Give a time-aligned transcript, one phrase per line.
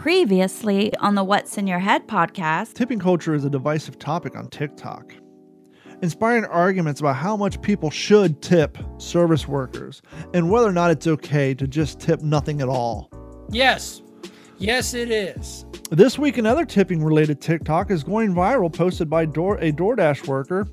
[0.00, 4.48] Previously on the What's in Your Head podcast, Tipping culture is a divisive topic on
[4.48, 5.12] TikTok,
[6.00, 10.00] inspiring arguments about how much people should tip service workers
[10.32, 13.10] and whether or not it's okay to just tip nothing at all.
[13.50, 14.00] Yes.
[14.56, 15.66] Yes, it is.
[15.90, 20.66] This week, another tipping related TikTok is going viral, posted by Door, a DoorDash worker,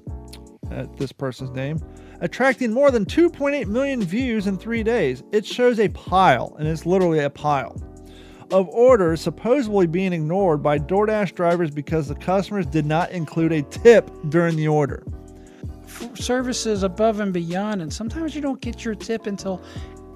[0.71, 1.81] at this person's name,
[2.21, 5.21] attracting more than 2.8 million views in three days.
[5.33, 7.75] It shows a pile, and it's literally a pile,
[8.51, 13.61] of orders supposedly being ignored by DoorDash drivers because the customers did not include a
[13.63, 15.03] tip during the order.
[16.15, 19.61] Services above and beyond, and sometimes you don't get your tip until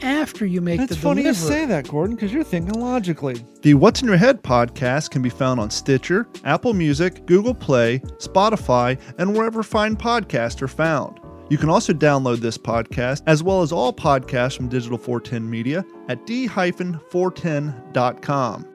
[0.01, 1.23] after you make It's the delivery.
[1.29, 1.59] It's funny delivery.
[1.59, 3.43] you say that, Gordon, because you're thinking logically.
[3.61, 7.99] The What's in Your Head podcast can be found on Stitcher, Apple Music, Google Play,
[8.17, 11.19] Spotify, and wherever fine podcasts are found.
[11.51, 15.83] You can also download this podcast, as well as all podcasts from Digital 410 Media,
[16.07, 18.67] at d-410.com.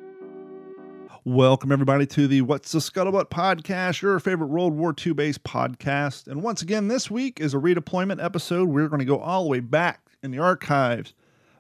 [1.24, 6.26] Welcome, everybody, to the What's the Scuttlebutt podcast, your favorite World War II based podcast.
[6.26, 8.68] And once again, this week is a redeployment episode.
[8.68, 11.14] We're going to go all the way back in the archives,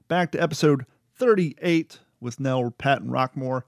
[0.08, 3.62] back to episode 38 with Nell Patton Rockmore.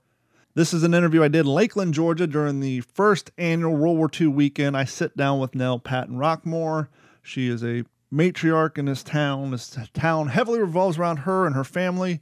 [0.55, 4.11] This is an interview I did in Lakeland, Georgia during the first annual World War
[4.21, 4.77] II weekend.
[4.77, 6.89] I sit down with Nell Patton Rockmore.
[7.29, 9.51] She is a matriarch in this town.
[9.51, 12.21] This town heavily revolves around her and her family,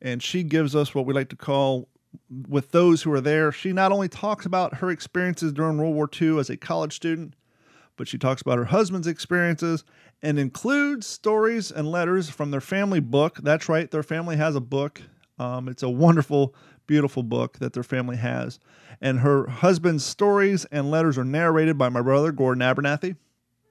[0.00, 1.88] and she gives us what we like to call
[2.46, 3.50] with those who are there.
[3.50, 7.34] She not only talks about her experiences during World War II as a college student,
[7.96, 9.84] but she talks about her husband's experiences
[10.22, 13.38] and includes stories and letters from their family book.
[13.42, 15.00] That's right, their family has a book.
[15.38, 16.54] Um, it's a wonderful,
[16.86, 18.58] beautiful book that their family has.
[19.00, 23.16] And her husband's stories and letters are narrated by my brother, Gordon Abernathy,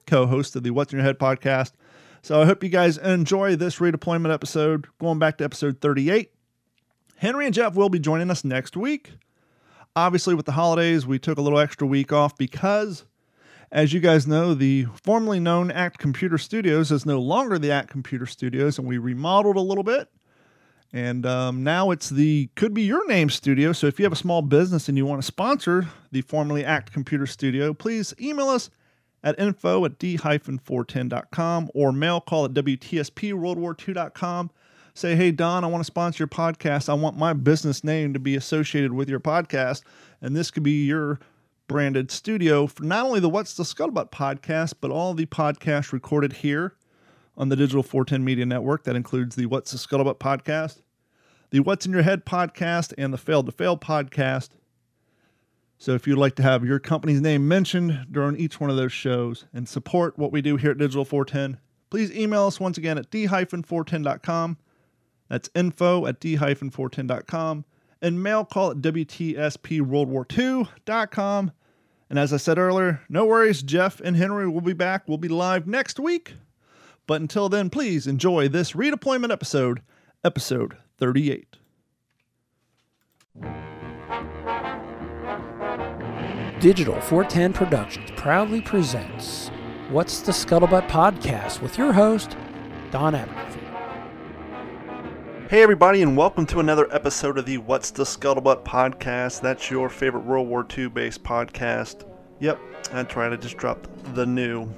[0.06, 1.72] co host of the What's in Your Head podcast.
[2.22, 6.30] So I hope you guys enjoy this redeployment episode, going back to episode 38.
[7.16, 9.12] Henry and Jeff will be joining us next week.
[9.94, 13.04] Obviously, with the holidays, we took a little extra week off because,
[13.70, 17.90] as you guys know, the formerly known Act Computer Studios is no longer the Act
[17.90, 20.08] Computer Studios, and we remodeled a little bit.
[20.92, 23.72] And um, now it's the Could Be Your Name Studio.
[23.72, 26.92] So if you have a small business and you want to sponsor the formerly Act
[26.92, 28.70] Computer Studio, please email us
[29.22, 34.50] at info at d-410.com or mail call at wtspworldwar2.com.
[34.94, 36.88] Say, hey, Don, I want to sponsor your podcast.
[36.88, 39.82] I want my business name to be associated with your podcast.
[40.20, 41.18] And this could be your
[41.66, 46.34] branded studio for not only the What's the Scuttlebutt podcast, but all the podcasts recorded
[46.34, 46.74] here
[47.36, 48.84] on the Digital 410 Media Network.
[48.84, 50.82] That includes the What's the Scuttlebutt podcast,
[51.50, 54.50] the What's in Your Head podcast, and the Failed to Fail podcast.
[55.82, 58.92] So if you'd like to have your company's name mentioned during each one of those
[58.92, 61.58] shows and support what we do here at Digital 410,
[61.90, 64.58] please email us once again at d-410.com.
[65.28, 67.64] That's info at d-410.com
[68.00, 71.52] and mail call at WTSPWorldWar2.com.
[72.10, 75.08] And as I said earlier, no worries, Jeff and Henry will be back.
[75.08, 76.34] We'll be live next week.
[77.08, 79.82] But until then, please enjoy this redeployment episode,
[80.22, 81.56] episode 38.
[86.62, 89.48] Digital 410 Productions proudly presents
[89.90, 92.36] What's the Scuttlebutt podcast with your host,
[92.92, 93.58] Don Abernathy.
[95.50, 99.40] Hey, everybody, and welcome to another episode of the What's the Scuttlebutt podcast.
[99.40, 102.08] That's your favorite World War II based podcast.
[102.38, 102.60] Yep,
[102.92, 104.68] that's right, I just dropped the new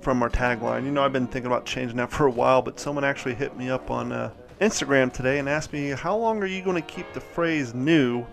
[0.00, 0.84] from our tagline.
[0.84, 3.56] You know, I've been thinking about changing that for a while, but someone actually hit
[3.56, 6.88] me up on uh, Instagram today and asked me, How long are you going to
[6.88, 8.24] keep the phrase new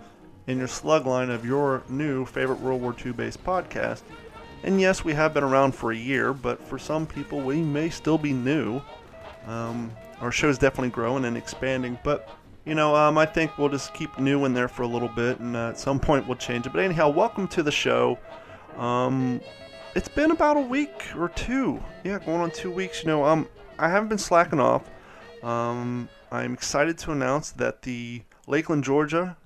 [0.50, 4.02] in your slug line of your new favorite World War II based podcast?
[4.64, 7.90] And yes, we have been around for a year, but for some people, we may
[7.90, 8.82] still be new.
[9.46, 13.94] Um, our show's definitely growing and expanding, but you know, um, I think we'll just
[13.94, 16.66] keep new in there for a little bit, and uh, at some point we'll change
[16.66, 16.74] it.
[16.74, 18.18] But anyhow, welcome to the show.
[18.76, 19.42] Um,
[19.96, 23.04] it's been about a week or two, yeah, going on two weeks.
[23.04, 24.90] You know, um, I haven't been slacking off.
[25.44, 29.38] Um, I'm excited to announce that the Lakeland, Georgia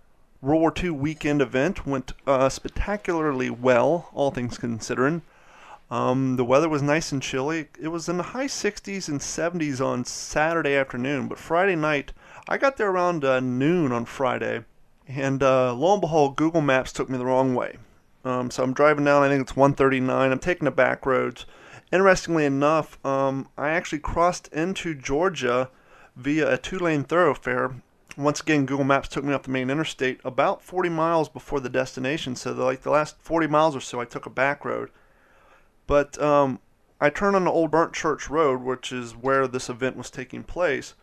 [0.44, 5.22] World War II weekend event went uh, spectacularly well, all things considering.
[5.90, 7.70] Um, the weather was nice and chilly.
[7.80, 12.12] It was in the high 60s and 70s on Saturday afternoon, but Friday night,
[12.50, 14.66] I got there around uh, noon on Friday,
[15.08, 17.78] and uh, lo and behold, Google Maps took me the wrong way.
[18.26, 20.30] Um, so I'm driving down, I think it's 139.
[20.30, 21.46] I'm taking the back roads.
[21.90, 25.70] Interestingly enough, um, I actually crossed into Georgia
[26.18, 27.76] via a two lane thoroughfare.
[28.16, 31.70] Once again, Google Maps took me off the main interstate about 40 miles before the
[31.70, 32.36] destination.
[32.36, 34.90] So, the, like the last 40 miles or so, I took a back road.
[35.88, 36.60] But um,
[37.02, 40.44] I turned on the old Burnt Church Road, which is where this event was taking
[40.44, 40.94] place.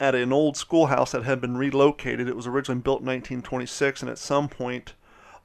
[0.00, 2.28] at an old schoolhouse that had been relocated.
[2.28, 4.94] It was originally built in 1926, and at some point,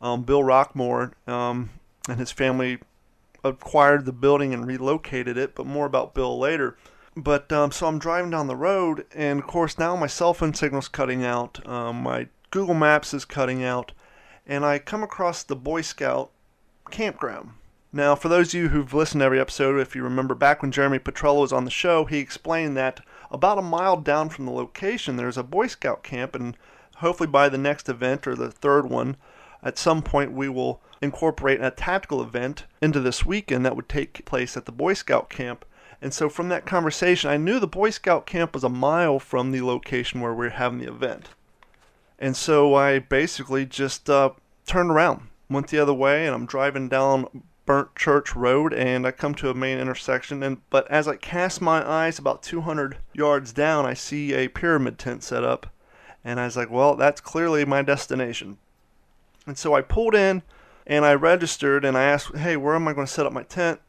[0.01, 1.71] um, Bill Rockmore um,
[2.07, 2.79] and his family
[3.43, 5.55] acquired the building and relocated it.
[5.55, 6.77] But more about Bill later.
[7.15, 10.53] But um, so I'm driving down the road, and of course now my cell phone
[10.53, 11.65] signal's cutting out.
[11.67, 13.91] Um, my Google Maps is cutting out,
[14.47, 16.31] and I come across the Boy Scout
[16.89, 17.51] campground.
[17.95, 20.71] Now, for those of you who've listened to every episode, if you remember back when
[20.71, 24.51] Jeremy Petrello was on the show, he explained that about a mile down from the
[24.51, 26.57] location there's a Boy Scout camp, and
[26.97, 29.15] hopefully by the next event or the third one,
[29.61, 34.25] at some point we will incorporate a tactical event into this weekend that would take
[34.25, 35.63] place at the Boy Scout camp.
[36.03, 39.51] And so from that conversation, I knew the Boy Scout camp was a mile from
[39.51, 41.29] the location where we are having the event.
[42.19, 44.31] And so I basically just uh,
[44.65, 49.11] turned around, went the other way, and I'm driving down Burnt Church Road, and I
[49.11, 50.43] come to a main intersection.
[50.43, 54.99] And but as I cast my eyes about 200 yards down, I see a pyramid
[54.99, 55.67] tent set up,
[56.21, 58.57] and I was like, "Well, that's clearly my destination."
[59.47, 60.41] And so I pulled in,
[60.85, 63.43] and I registered, and I asked, "Hey, where am I going to set up my
[63.43, 63.79] tent?"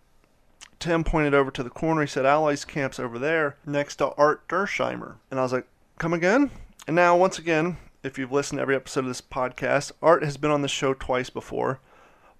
[0.79, 2.03] Tim pointed over to the corner.
[2.03, 5.67] He said, "Allies camp's over there, next to Art Dersheimer." And I was like,
[5.99, 6.51] "Come again?"
[6.87, 10.37] And now, once again, if you've listened to every episode of this podcast, Art has
[10.37, 11.81] been on the show twice before.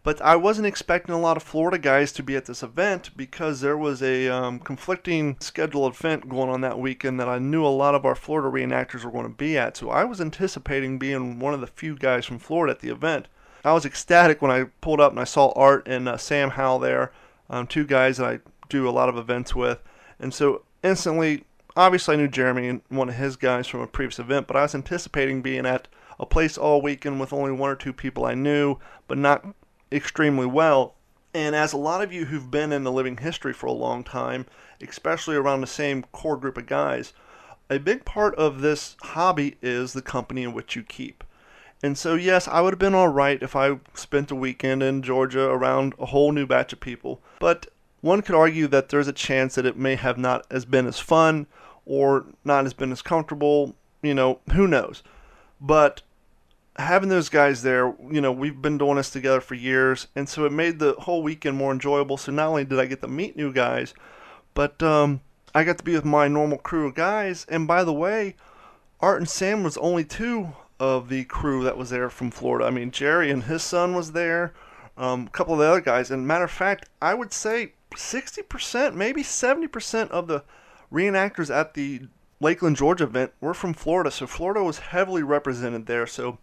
[0.03, 3.63] But I wasn't expecting a lot of Florida guys to be at this event because
[3.63, 7.69] there was a um, conflicting scheduled event going on that weekend that I knew a
[7.69, 9.79] lot of our Florida reenactors were going to be at.
[9.79, 13.29] So I was anticipating being one of the few guys from Florida at the event.
[13.65, 16.81] I was ecstatic when I pulled up and I saw Art and uh, Sam Howell
[16.81, 17.11] there,
[17.55, 19.81] um, two guys that I do a lot of events with.
[20.19, 21.45] And so instantly,
[21.77, 24.63] obviously, I knew Jeremy and one of his guys from a previous event, but I
[24.63, 25.87] was anticipating being at
[26.19, 29.47] a place all weekend with only one or two people I knew, but not
[29.93, 30.95] extremely well.
[31.33, 34.03] And as a lot of you who've been in the living history for a long
[34.03, 34.47] time,
[34.81, 37.13] especially around the same core group of guys,
[37.71, 41.23] a big part of this hobby is the company in which you keep.
[41.85, 45.03] And so, yes, I would have been all right if I spent a weekend in
[45.03, 47.21] Georgia around a whole new batch of people.
[47.39, 47.67] But
[48.01, 50.99] one could argue that there's a chance that it may have not as been as
[50.99, 51.47] fun
[51.85, 53.75] or not as been as comfortable.
[54.01, 55.03] You know, who knows?
[55.61, 56.01] But
[56.77, 60.47] having those guys there, you know, we've been doing this together for years, and so
[60.47, 62.17] it made the whole weekend more enjoyable.
[62.17, 63.93] So not only did I get to meet new guys,
[64.55, 65.21] but um,
[65.55, 67.45] I got to be with my normal crew of guys.
[67.51, 68.37] And by the way,
[69.01, 72.67] Art and Sam was only two of the crew that was there from Florida.
[72.67, 74.53] I mean, Jerry and his son was there,
[74.97, 76.11] um, a couple of the other guys.
[76.11, 80.45] And matter of fact, I would say 60%, maybe 70% of the
[80.93, 82.03] reenactors at the
[82.41, 84.11] Lakeland, Georgia event were from Florida.
[84.11, 86.07] So Florida was heavily represented there.
[86.07, 86.39] So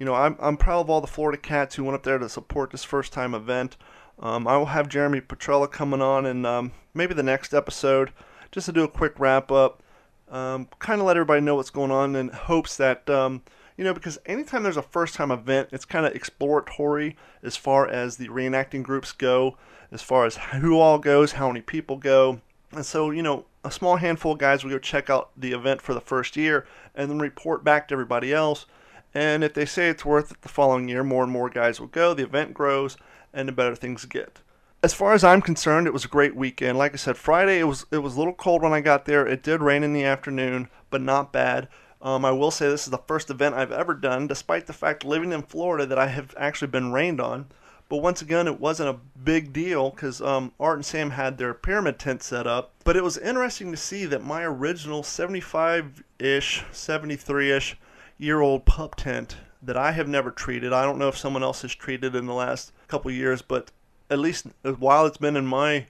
[0.00, 2.28] you know, I'm, I'm proud of all the Florida cats who went up there to
[2.28, 3.76] support this first time event.
[4.18, 8.10] Um, I will have Jeremy Petrella coming on in um, maybe the next episode
[8.50, 9.82] just to do a quick wrap up,
[10.30, 13.42] um, kind of let everybody know what's going on in hopes that, um,
[13.80, 17.88] you know, because anytime there's a first time event, it's kind of exploratory as far
[17.88, 19.56] as the reenacting groups go,
[19.90, 22.40] as far as who all goes, how many people go.
[22.72, 25.80] And so, you know, a small handful of guys will go check out the event
[25.80, 28.66] for the first year and then report back to everybody else
[29.14, 31.88] and if they say it's worth it the following year, more and more guys will
[31.88, 32.96] go, the event grows,
[33.32, 34.40] and the better things get.
[34.82, 36.78] As far as I'm concerned, it was a great weekend.
[36.78, 39.26] Like I said, Friday it was it was a little cold when I got there.
[39.26, 41.68] It did rain in the afternoon, but not bad.
[42.02, 45.04] Um, I will say this is the first event I've ever done, despite the fact
[45.04, 47.46] living in Florida that I have actually been rained on.
[47.90, 51.52] But once again, it wasn't a big deal because um, Art and Sam had their
[51.52, 52.72] pyramid tent set up.
[52.84, 57.76] But it was interesting to see that my original 75 ish, 73 ish
[58.16, 60.72] year old pup tent that I have never treated.
[60.72, 63.72] I don't know if someone else has treated in the last couple years, but
[64.08, 65.86] at least while it's been in my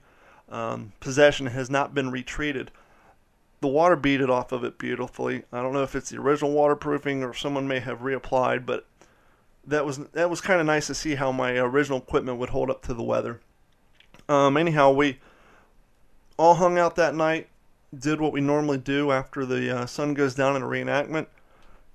[0.49, 2.71] um, possession, it has not been retreated.
[3.61, 5.45] The water beaded off of it beautifully.
[5.53, 8.87] I don't know if it's the original waterproofing or someone may have reapplied, but
[9.67, 12.71] that was that was kind of nice to see how my original equipment would hold
[12.71, 13.41] up to the weather.
[14.29, 15.19] Um, anyhow, we
[16.39, 17.49] all hung out that night,
[17.97, 21.27] did what we normally do after the uh, sun goes down in a reenactment.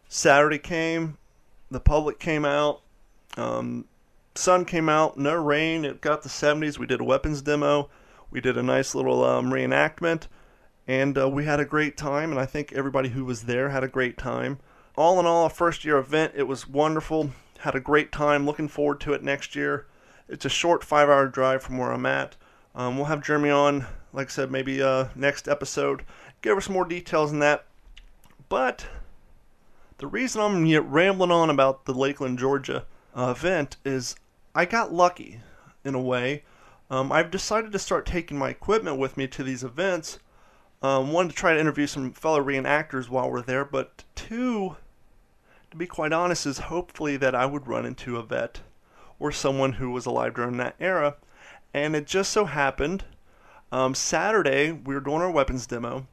[0.08, 1.18] Saturday came,
[1.72, 2.82] the public came out,
[3.38, 3.86] um,
[4.36, 5.86] sun came out, no rain.
[5.86, 6.78] It got the 70s.
[6.78, 7.90] We did a weapons demo.
[8.30, 10.28] We did a nice little um, reenactment,
[10.88, 12.32] and uh, we had a great time.
[12.32, 14.60] And I think everybody who was there had a great time.
[14.96, 16.34] All in all, a first year event.
[16.36, 17.32] It was wonderful.
[17.60, 18.46] Had a great time.
[18.46, 19.88] Looking forward to it next year.
[20.28, 22.36] It's a short five hour drive from where I'm at.
[22.74, 26.04] Um, we'll have Jeremy on, like I said, maybe uh, next episode.
[26.42, 27.66] Give us more details on that.
[28.50, 28.88] But
[29.98, 34.16] the reason I'm rambling on about the Lakeland, Georgia uh, event is
[34.54, 35.40] I got lucky
[35.84, 36.44] in a way.
[36.90, 40.20] Um, I've decided to start taking my equipment with me to these events
[40.86, 44.76] Um, one to try to interview some fellow reenactors while we're there, but two,
[45.72, 48.60] to be quite honest, is hopefully that I would run into a vet
[49.18, 51.16] or someone who was alive during that era.
[51.74, 53.04] And it just so happened
[53.72, 56.06] um, Saturday we were doing our weapons demo,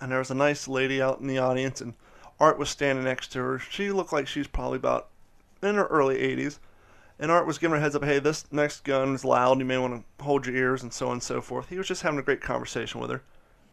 [0.00, 1.94] and there was a nice lady out in the audience, and
[2.38, 3.58] Art was standing next to her.
[3.58, 5.08] She looked like she's probably about
[5.64, 6.60] in her early 80s.
[7.18, 9.58] And Art was giving her heads up, hey, this next gun is loud.
[9.58, 11.70] You may want to hold your ears and so on and so forth.
[11.70, 13.22] He was just having a great conversation with her.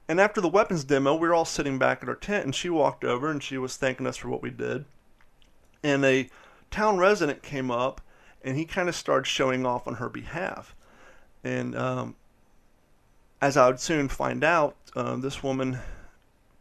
[0.08, 2.70] And after the weapons demo, we were all sitting back at our tent, and she
[2.70, 4.86] walked over and she was thanking us for what we did.
[5.82, 6.30] And a
[6.72, 8.02] town resident came up,
[8.44, 10.76] and he kind of started showing off on her behalf.
[11.44, 12.16] And um,
[13.42, 15.80] as I would soon find out, uh, this woman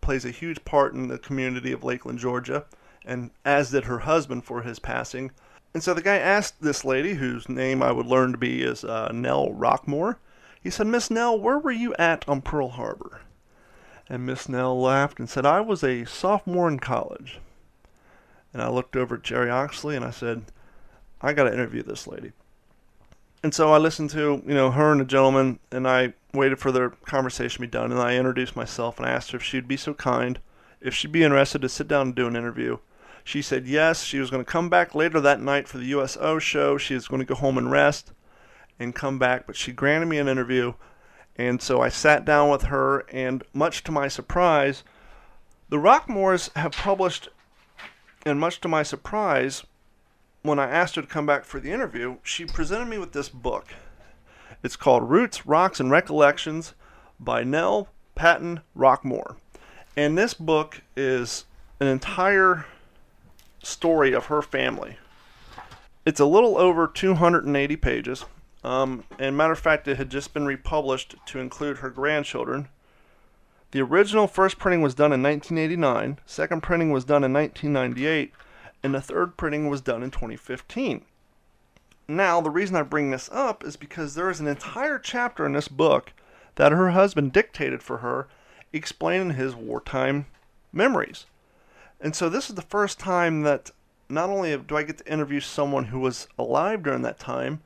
[0.00, 2.64] plays a huge part in the community of Lakeland, Georgia,
[3.04, 5.32] and as did her husband for his passing.
[5.75, 8.84] And so the guy asked this lady, whose name I would learn to be is
[8.84, 10.16] uh, Nell Rockmore,
[10.61, 13.22] he said, Miss Nell, where were you at on Pearl Harbor?
[14.09, 17.38] And Miss Nell laughed and said, I was a sophomore in college.
[18.52, 20.44] And I looked over at Jerry Oxley and I said,
[21.21, 22.32] I got to interview this lady.
[23.42, 26.71] And so I listened to, you know, her and the gentleman, and I waited for
[26.71, 29.66] their conversation to be done, and I introduced myself and I asked her if she'd
[29.66, 30.38] be so kind,
[30.80, 32.78] if she'd be interested to sit down and do an interview.
[33.25, 34.02] She said yes.
[34.02, 36.76] She was going to come back later that night for the USO show.
[36.76, 38.12] She was going to go home and rest
[38.78, 40.75] and come back, but she granted me an interview.
[41.36, 44.82] And so I sat down with her, and much to my surprise,
[45.68, 47.28] the Rockmores have published,
[48.26, 49.64] and much to my surprise,
[50.42, 53.28] when I asked her to come back for the interview, she presented me with this
[53.28, 53.68] book.
[54.62, 56.74] It's called Roots, Rocks, and Recollections
[57.18, 59.36] by Nell Patton Rockmore.
[59.96, 61.44] And this book is
[61.80, 62.66] an entire
[63.62, 64.98] story of her family.
[66.04, 68.24] It's a little over 280 pages.
[68.64, 72.69] Um, and matter of fact, it had just been republished to include her grandchildren.
[73.73, 78.33] The original first printing was done in 1989, second printing was done in 1998,
[78.83, 81.04] and the third printing was done in 2015.
[82.07, 85.52] Now, the reason I bring this up is because there is an entire chapter in
[85.52, 86.12] this book
[86.57, 88.28] that her husband dictated for her
[88.73, 90.26] explaining his wartime
[90.73, 91.26] memories.
[92.00, 93.71] And so this is the first time that
[94.09, 97.62] not only do I get to interview someone who was alive during that time,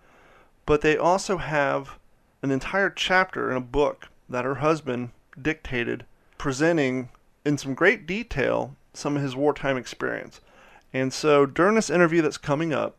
[0.67, 1.99] but they also have
[2.43, 6.05] an entire chapter in a book that her husband dictated,
[6.37, 7.09] presenting
[7.45, 10.41] in some great detail some of his wartime experience.
[10.93, 12.97] And so during this interview that's coming up,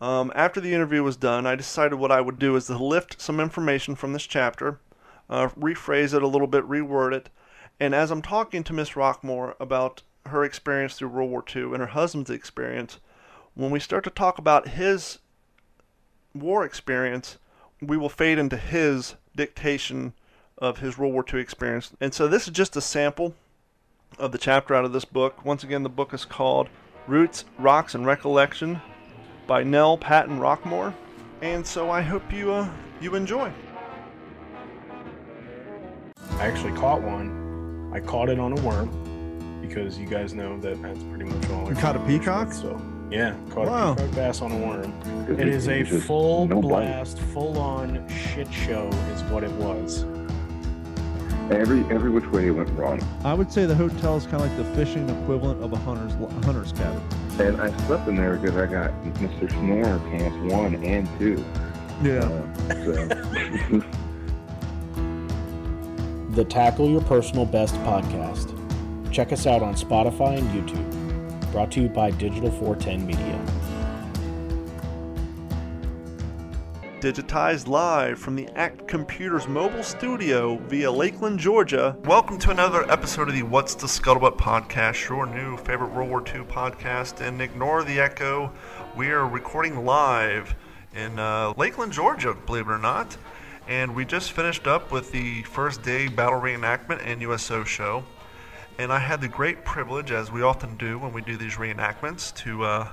[0.00, 3.20] um, after the interview was done, I decided what I would do is to lift
[3.20, 4.80] some information from this chapter,
[5.28, 7.28] uh, rephrase it a little bit, reword it,
[7.78, 11.78] and as I'm talking to Miss Rockmore about her experience through World War II and
[11.78, 12.98] her husband's experience,
[13.54, 15.18] when we start to talk about his
[16.34, 17.38] war experience,
[17.80, 20.12] we will fade into his dictation
[20.58, 21.92] of his World War II experience.
[22.00, 23.34] And so this is just a sample
[24.18, 25.44] of the chapter out of this book.
[25.44, 26.68] Once again, the book is called
[27.06, 28.80] Roots, Rocks, and Recollection
[29.46, 30.94] by Nell Patton Rockmore.
[31.42, 32.70] And so I hope you uh,
[33.00, 33.50] you enjoy.
[36.32, 37.90] I actually caught one.
[37.94, 41.66] I caught it on a worm because you guys know that that's pretty much all.
[41.66, 42.48] I You caught a peacock?
[42.48, 43.92] with, So yeah, caught Wow.
[43.92, 44.92] a peacock bass on a worm.
[45.28, 46.68] It it- is a full no bite.
[46.68, 50.04] blast, full on shit show is what it was.
[51.50, 53.00] Every every which way it went wrong.
[53.24, 56.12] I would say the hotel is kind of like the fishing equivalent of a hunter's
[56.14, 57.02] a hunter's cabin.
[57.40, 59.50] And I slept in there because I got Mr.
[59.50, 61.44] Snore pants one and two.
[62.04, 62.20] Yeah.
[62.70, 63.08] Uh, so
[66.30, 68.56] The Tackle Your Personal Best podcast.
[69.10, 70.99] Check us out on Spotify and YouTube.
[71.52, 73.60] Brought to you by Digital 410 Media.
[77.00, 81.96] digitized live from the Act Computers mobile studio via Lakeland, Georgia.
[82.04, 86.20] Welcome to another episode of the What's the Scuttlebutt podcast, your new favorite World War
[86.20, 87.26] II podcast.
[87.26, 88.52] And ignore the echo,
[88.94, 90.54] we are recording live
[90.94, 93.16] in uh, Lakeland, Georgia, believe it or not.
[93.66, 98.04] And we just finished up with the first day battle reenactment and USO show.
[98.80, 102.34] And I had the great privilege, as we often do when we do these reenactments,
[102.36, 102.88] to uh,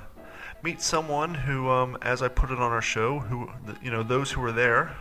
[0.61, 3.49] meet someone who, um, as I put it on our show, who
[3.81, 4.97] you know those who were there.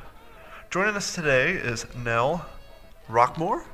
[0.70, 2.46] Joining us today is Nell
[3.08, 3.64] Rockmore.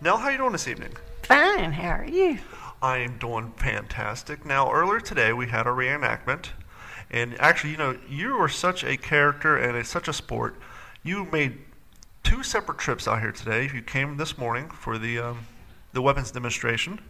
[0.00, 0.90] Nell, how are you doing this evening?
[1.22, 2.40] Fine, how are you?
[2.82, 4.44] I am doing fantastic.
[4.44, 6.46] Now, earlier today we had a reenactment,
[7.12, 10.56] and actually, you know, you were such a character and it's such a sport.
[11.04, 11.58] You made
[12.24, 13.70] two separate trips out here today.
[13.72, 15.46] You came this morning for the um,
[15.92, 17.00] the weapons demonstration,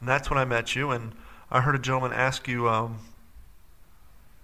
[0.00, 0.90] and that's when I met you.
[0.90, 1.12] And
[1.50, 2.98] I heard a gentleman ask you um,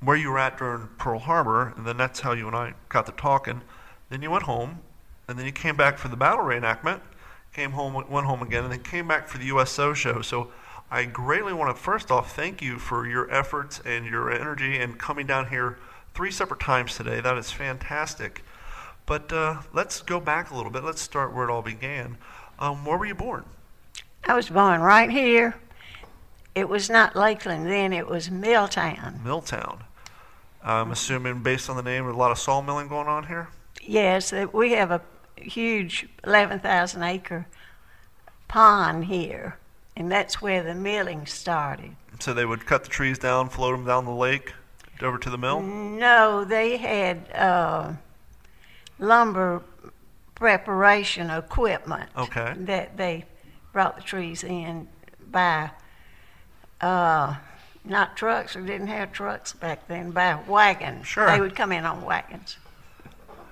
[0.00, 3.06] where you were at during Pearl Harbor, and then that's how you and I got
[3.06, 3.62] to talking.
[4.10, 4.80] Then you went home,
[5.28, 7.00] and then you came back for the battle reenactment,
[7.52, 10.22] came home, went home again, and then came back for the USO show.
[10.22, 10.50] So
[10.90, 14.98] I greatly want to first off thank you for your efforts and your energy and
[14.98, 15.78] coming down here
[16.14, 17.20] three separate times today.
[17.20, 18.42] That is fantastic.
[19.04, 20.84] But uh, let's go back a little bit.
[20.84, 22.18] Let's start where it all began.
[22.58, 23.44] Um, where were you born?
[24.24, 25.56] I was born right here.
[26.54, 29.20] It was not Lakeland then, it was Milltown.
[29.22, 29.84] Milltown.
[30.64, 33.48] I'm assuming, based on the name, a lot of sawmilling going on here?
[33.82, 35.00] Yes, we have a
[35.36, 37.46] huge 11,000 acre
[38.48, 39.58] pond here,
[39.96, 41.94] and that's where the milling started.
[42.18, 44.54] So they would cut the trees down, float them down the lake,
[45.02, 45.60] over to the mill?
[45.60, 47.92] No, they had uh,
[48.98, 49.62] lumber
[50.34, 52.10] preparation equipment.
[52.16, 52.54] Okay.
[52.58, 53.24] That they
[53.76, 54.88] brought the trees in
[55.30, 55.70] by
[56.80, 57.36] uh,
[57.84, 58.56] not trucks.
[58.56, 60.12] We didn't have trucks back then.
[60.12, 61.06] By wagons.
[61.06, 61.30] Sure.
[61.30, 62.56] They would come in on wagons.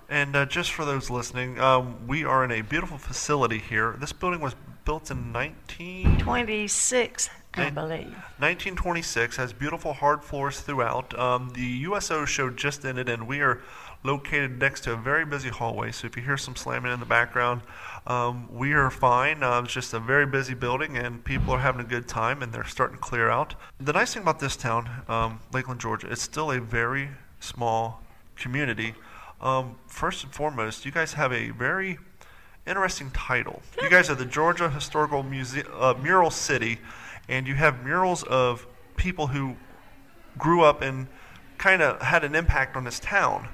[0.09, 3.97] And uh, just for those listening, um, we are in a beautiful facility here.
[3.99, 4.55] This building was
[4.87, 6.17] built in 19...
[7.55, 8.13] 26, I believe.
[8.39, 11.17] 1926 has beautiful hard floors throughout.
[11.19, 13.63] Um, the USO show just ended, and we are
[14.03, 15.91] located next to a very busy hallway.
[15.93, 17.63] So if you hear some slamming in the background,
[18.07, 19.43] um, we are fine.
[19.43, 22.53] Uh, it's just a very busy building, and people are having a good time, and
[22.53, 23.55] they're starting to clear out.
[23.81, 27.09] The nice thing about this town, um, Lakeland, Georgia, it's still a very
[27.41, 28.03] small
[28.37, 28.95] community.
[29.41, 31.99] Um, first and foremost, you guys have a very
[32.67, 33.63] interesting title.
[33.83, 36.79] You guys are the Georgia Historical Muse- uh, Mural City,
[37.29, 38.67] and you have murals of
[38.97, 39.57] people who
[40.39, 41.07] grew up and
[41.59, 43.49] kind of had an impact on this town.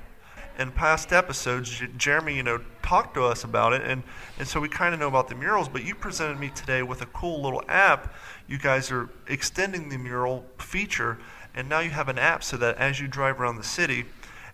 [0.58, 4.02] In past episodes, Jeremy, you know, talked to us about it, and,
[4.38, 5.68] and so we kind of know about the murals.
[5.68, 8.12] But you presented me today with a cool little app.
[8.46, 11.18] You guys are extending the mural feature,
[11.54, 14.04] and now you have an app so that as you drive around the city,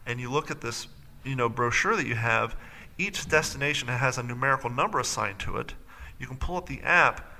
[0.06, 0.86] and you look at this,
[1.24, 2.56] you know, brochure that you have,
[2.98, 5.74] each destination has a numerical number assigned to it.
[6.18, 7.32] You can pull up the app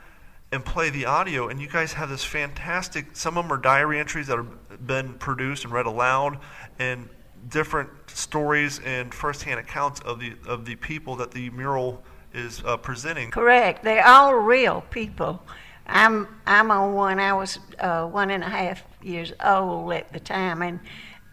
[0.53, 3.17] and play the audio, and you guys have this fantastic.
[3.17, 6.39] Some of them are diary entries that have been produced and read aloud,
[6.79, 7.09] and
[7.49, 12.77] different stories and firsthand accounts of the of the people that the mural is uh,
[12.77, 13.31] presenting.
[13.31, 13.83] Correct.
[13.83, 15.43] They're all real people.
[15.87, 17.19] I'm I'm on one.
[17.19, 20.81] I was uh, one and a half years old at the time, and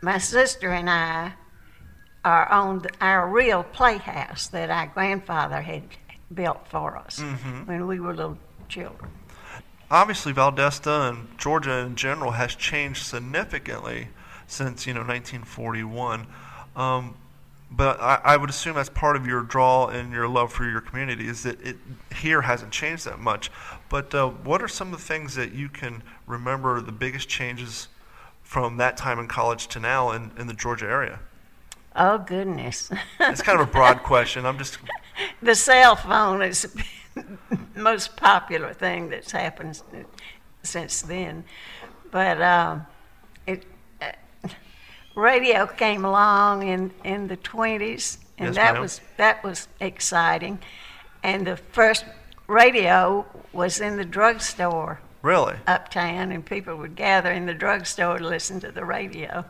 [0.01, 1.33] my sister and I
[2.25, 5.83] are on the, our real playhouse that our grandfather had
[6.33, 7.21] built for us
[7.65, 8.37] when we were little
[8.73, 9.11] children.
[9.91, 14.07] Obviously, Valdosta and Georgia in general has changed significantly
[14.47, 16.25] since you know 1941.
[16.75, 17.15] Um,
[17.69, 20.81] but I, I would assume that's part of your draw and your love for your
[20.81, 21.77] community is that it
[22.15, 23.51] here hasn't changed that much.
[23.89, 27.87] But uh, what are some of the things that you can remember the biggest changes
[28.41, 31.19] from that time in college to now in, in the Georgia area?
[31.95, 34.45] Oh goodness, It's kind of a broad question.
[34.45, 34.79] I'm just
[35.41, 36.75] the cell phone is
[37.75, 39.81] most popular thing that's happened
[40.63, 41.43] since then.
[42.11, 42.85] But um,
[43.47, 43.65] it,
[44.01, 44.11] uh,
[45.15, 48.81] radio came along in, in the 20s, and Yes, that ma'am.
[48.81, 50.59] was that was exciting.
[51.23, 52.05] And the first
[52.47, 58.27] radio was in the drugstore really uptown, and people would gather in the drugstore to
[58.27, 59.45] listen to the radio.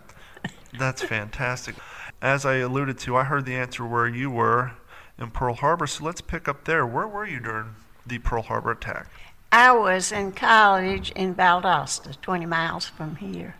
[0.77, 1.75] That's fantastic.
[2.21, 4.71] As I alluded to, I heard the answer where you were
[5.17, 6.85] in Pearl Harbor, so let's pick up there.
[6.85, 9.07] Where were you during the Pearl Harbor attack?
[9.51, 13.55] I was in college in Valdosta, 20 miles from here.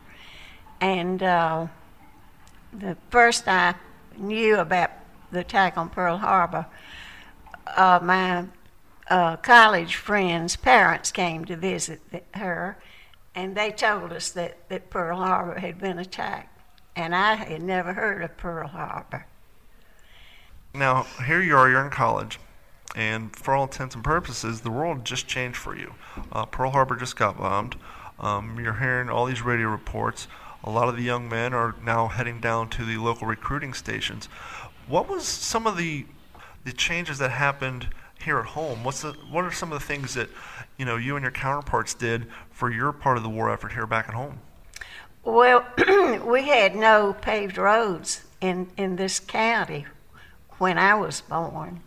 [0.82, 1.68] And uh,
[2.74, 3.76] the first I
[4.18, 4.92] knew about
[5.32, 6.66] the attack on Pearl Harbor,
[7.78, 8.46] uh, my
[9.10, 12.78] uh, college friends' parents came to visit th- her,
[13.36, 16.50] and they told us that, that Pearl Harbor had been attacked.
[16.96, 19.26] And I had never heard of Pearl Harbor.
[20.75, 22.39] Now, here you are, you're in college,
[22.95, 25.93] and for all intents and purposes, the world just changed for you.
[26.31, 27.75] Uh, Pearl Harbor just got bombed.
[28.19, 30.27] Um, you're hearing all these radio reports.
[30.63, 34.25] A lot of the young men are now heading down to the local recruiting stations.
[34.88, 36.05] What was some of the
[36.63, 37.89] the changes that happened
[38.23, 38.83] here at home?
[38.83, 40.29] What's the what are some of the things that
[40.77, 43.86] you know you and your counterparts did for your part of the war effort here
[43.86, 44.39] back at home?
[45.23, 45.65] Well,
[46.25, 49.86] we had no paved roads in, in this county
[50.58, 51.82] when I was born.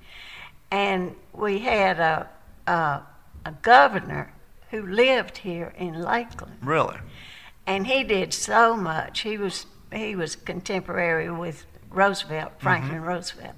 [0.70, 2.28] And we had a,
[2.66, 3.02] a,
[3.44, 4.32] a governor
[4.70, 6.58] who lived here in Lakeland.
[6.62, 6.96] Really?
[7.66, 9.20] And he did so much.
[9.20, 13.54] He was, he was contemporary with Roosevelt, Franklin Roosevelt.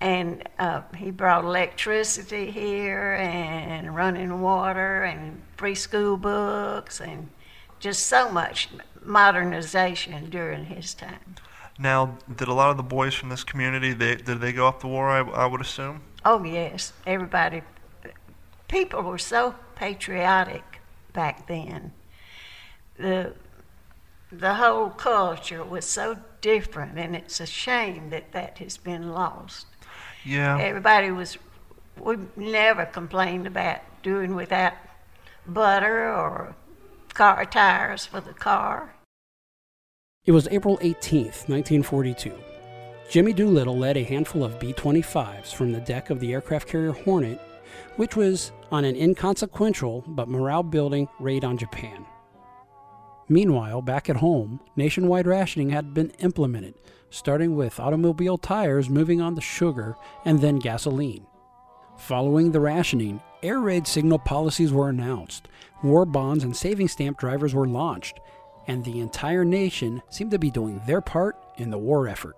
[0.00, 7.30] And uh, he brought electricity here and running water and free school books and
[7.80, 8.68] just so much
[9.02, 11.36] modernization during his time.
[11.78, 14.80] Now, did a lot of the boys from this community they did they go off
[14.80, 15.08] the war?
[15.08, 16.02] I, I would assume.
[16.24, 16.92] Oh, yes.
[17.06, 17.62] Everybody,
[18.66, 20.80] people were so patriotic
[21.12, 21.92] back then.
[22.98, 23.34] The,
[24.32, 29.66] the whole culture was so different, and it's a shame that that has been lost.
[30.24, 30.58] Yeah.
[30.60, 31.38] Everybody was,
[31.96, 34.74] we never complained about doing without
[35.46, 36.56] butter or
[37.14, 38.94] car tires for the car.
[40.28, 42.34] It was April 18, 1942.
[43.08, 46.92] Jimmy Doolittle led a handful of B 25s from the deck of the aircraft carrier
[46.92, 47.40] Hornet,
[47.96, 52.04] which was on an inconsequential but morale building raid on Japan.
[53.30, 56.74] Meanwhile, back at home, nationwide rationing had been implemented,
[57.08, 61.26] starting with automobile tires moving on to sugar and then gasoline.
[61.96, 65.48] Following the rationing, air raid signal policies were announced,
[65.82, 68.20] war bonds and saving stamp drivers were launched,
[68.68, 72.36] and the entire nation seemed to be doing their part in the war effort.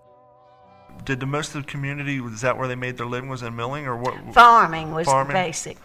[1.05, 3.55] Did the most of the community was that where they made their living was in
[3.57, 4.15] milling or what?
[4.35, 5.29] Farming was Farming?
[5.29, 5.79] the basic.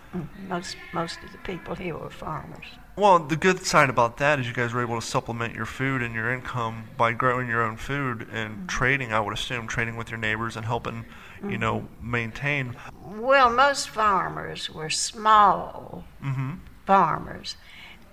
[0.50, 2.66] Most most of the people here were farmers.
[2.98, 6.02] Well, the good side about that is you guys were able to supplement your food
[6.02, 9.14] and your income by growing your own food and trading.
[9.14, 11.06] I would assume trading with your neighbors and helping,
[11.48, 12.76] you know, maintain.
[13.06, 16.52] Well, most farmers were small Mm-hmm.
[16.86, 17.56] farmers,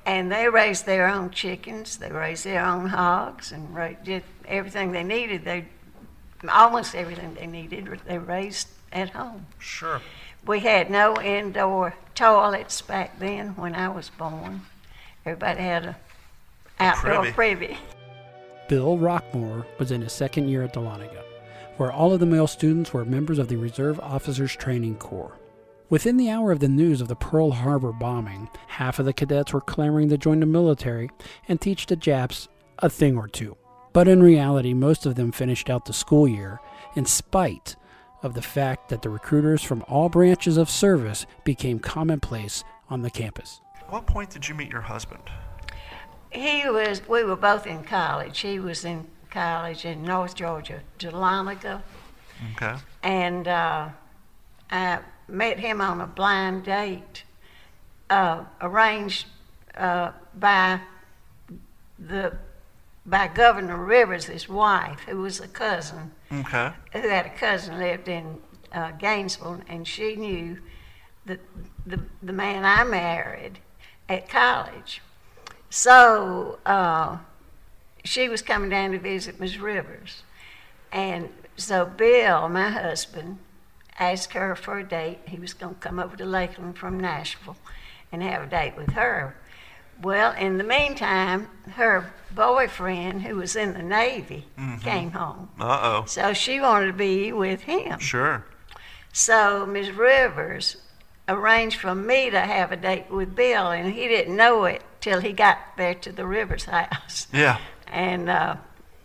[0.05, 1.97] and they raised their own chickens.
[1.99, 5.45] They raised their own hogs and did everything they needed.
[5.45, 5.67] They
[6.49, 9.47] almost everything they needed they raised at home.
[9.59, 10.01] Sure.
[10.47, 14.63] We had no indoor toilets back then when I was born.
[15.25, 15.97] Everybody had a
[16.81, 17.33] outdoor privy.
[17.33, 17.79] privy.
[18.69, 21.23] Bill Rockmore was in his second year at Dahlonega,
[21.77, 25.33] where all of the male students were members of the Reserve Officers Training Corps.
[25.93, 29.53] Within the hour of the news of the Pearl Harbor bombing, half of the cadets
[29.53, 31.11] were clamoring to join the military
[31.49, 33.59] and teach the Japs a thing or two.
[33.93, 36.61] But in reality, most of them finished out the school year
[36.97, 37.77] in spite
[38.23, 43.11] of the fact that the recruiters from all branches of service became commonplace on the
[43.11, 43.61] campus.
[43.79, 45.25] At what point did you meet your husband?
[46.31, 47.07] He was.
[47.07, 48.41] We were both in college.
[48.41, 51.83] He was in college in North Georgia, Dahlonega.
[52.57, 52.77] Okay.
[53.03, 53.91] and uh,
[54.71, 55.01] I
[55.33, 57.25] met him on a blind date
[58.11, 59.27] uh, arranged
[59.77, 60.81] uh, by
[61.99, 62.37] the
[63.05, 66.71] by Governor Rivers, his wife, who was a cousin, Okay.
[66.93, 68.39] who had a cousin lived in
[68.73, 70.59] uh, Gainesville, and she knew
[71.27, 71.41] the,
[71.85, 73.59] the the man I married
[74.09, 75.01] at college.
[75.69, 77.19] So uh,
[78.05, 80.23] she was coming down to visit Miss Rivers,
[80.93, 83.39] and so Bill, my husband,
[83.99, 85.19] asked her for a date.
[85.27, 87.57] He was going to come over to Lakeland from Nashville
[88.11, 89.37] and have a date with her.
[90.01, 94.47] Well, in the meantime, her boyfriend, who was in the Navy,
[94.81, 95.51] came home.
[95.61, 96.05] Uh oh.
[96.07, 98.01] So she wanted to be with him.
[98.01, 98.45] Sure.
[99.13, 100.79] So Miss Rivers
[101.29, 105.21] arranged for me to have a date with Bill, and he didn't know it till
[105.21, 107.29] he got there to the Rivers house.
[107.33, 107.59] Yeah.
[107.87, 108.57] And uh,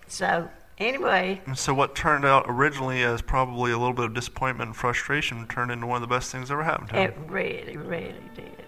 [0.07, 4.69] so, anyway, And so what turned out originally as probably a little bit of disappointment
[4.69, 7.11] and frustration turned into one of the best things that ever happened to him.
[7.11, 8.65] it really, really did.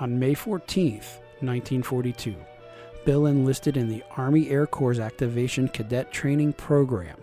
[0.00, 2.34] On May 14th, 1942,
[3.04, 7.18] Bill enlisted in the Army Air Corps Aviation Cadet Training Program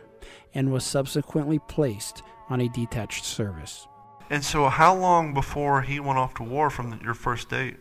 [0.53, 3.87] and was subsequently placed on a detached service.
[4.29, 7.77] And so how long before he went off to war from the, your first date?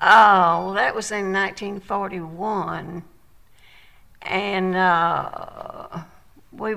[0.00, 3.04] Oh, that was in 1941,
[4.24, 6.02] and uh,
[6.52, 6.74] we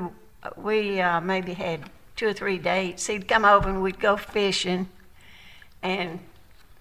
[0.58, 3.08] we uh, maybe had two or three dates.
[3.08, 4.90] He'd come over and we'd go fishing,
[5.82, 6.20] and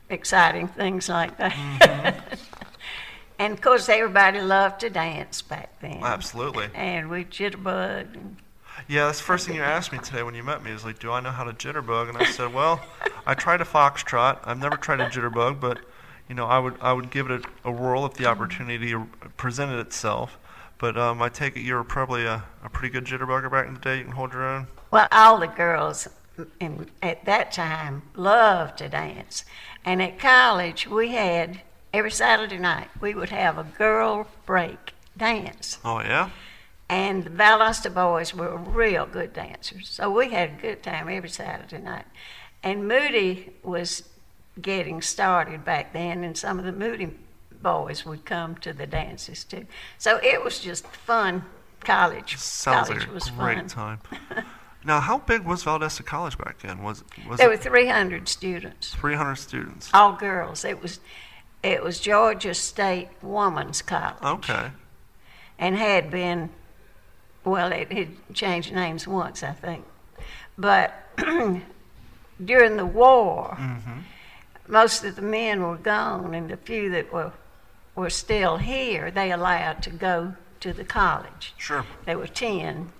[0.08, 2.38] exciting things like that.
[3.38, 6.00] and of course, everybody loved to dance back then.
[6.02, 6.68] Absolutely.
[6.74, 8.14] And we jitterbug.
[8.14, 8.36] And,
[8.88, 10.98] Yeah, that's the first thing you asked me today when you met me is like,
[10.98, 12.08] do I know how to jitterbug?
[12.08, 12.80] And I said, well,
[13.26, 14.40] I tried a foxtrot.
[14.44, 15.78] I've never tried a jitterbug, but
[16.28, 18.94] you know, I would I would give it a, a whirl if the opportunity
[19.36, 20.38] presented itself.
[20.78, 23.74] But um, I take it you were probably a, a pretty good jitterbugger back in
[23.74, 23.98] the day.
[23.98, 24.66] You can hold your own.
[24.90, 26.08] Well, all the girls
[26.60, 29.44] in, at that time loved to dance.
[29.84, 31.60] And at college, we had
[31.92, 35.78] every Saturday night, we would have a girl break dance.
[35.84, 36.30] Oh yeah.
[36.88, 39.88] And the Valdosta boys were real good dancers.
[39.88, 42.04] So we had a good time every Saturday night.
[42.62, 44.08] And Moody was
[44.60, 47.10] getting started back then, and some of the Moody
[47.64, 49.66] boys would come to the dances too.
[49.98, 51.44] So it was just fun.
[51.80, 53.68] College, Sounds college like a was great fun.
[53.68, 53.98] time.
[54.86, 56.82] now, how big was Valdosta College back then?
[56.82, 58.94] Was was There were 300 students.
[58.94, 59.90] 300 students?
[59.92, 60.64] all girls.
[60.64, 61.00] It was
[61.62, 64.22] it was Georgia State Woman's College.
[64.22, 64.70] Okay.
[65.58, 66.50] And had been
[67.44, 69.84] well, it had changed names once, I think.
[70.56, 70.94] but
[72.44, 73.98] during the war, mm-hmm.
[74.68, 77.32] most of the men were gone, and the few that were
[77.94, 81.54] were still here, they allowed to go to the college.
[81.56, 81.84] Sure.
[82.06, 82.92] There were ten.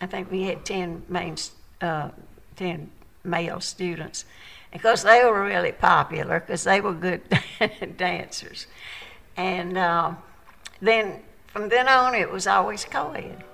[0.00, 1.36] I think we had ten main,
[1.80, 2.10] uh,
[2.56, 2.90] ten
[3.24, 4.24] male students,
[4.72, 7.22] because they were really popular because they were good
[7.96, 8.66] dancers,
[9.36, 10.14] and uh,
[10.80, 13.44] then from then on it was always co-ed.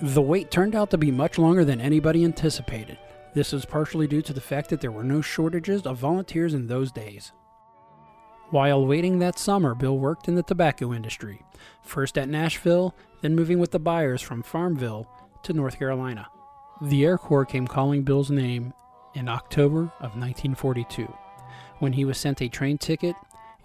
[0.00, 2.98] The wait turned out to be much longer than anybody anticipated.
[3.34, 6.66] This is partially due to the fact that there were no shortages of volunteers in
[6.66, 7.32] those days.
[8.50, 11.42] While waiting that summer, Bill worked in the tobacco industry,
[11.82, 15.06] first at Nashville, then moving with the buyers from Farmville
[15.42, 16.28] to North Carolina.
[16.80, 18.72] The Air Corps came calling Bill's name
[19.14, 21.12] in October of 1942,
[21.80, 23.16] when he was sent a train ticket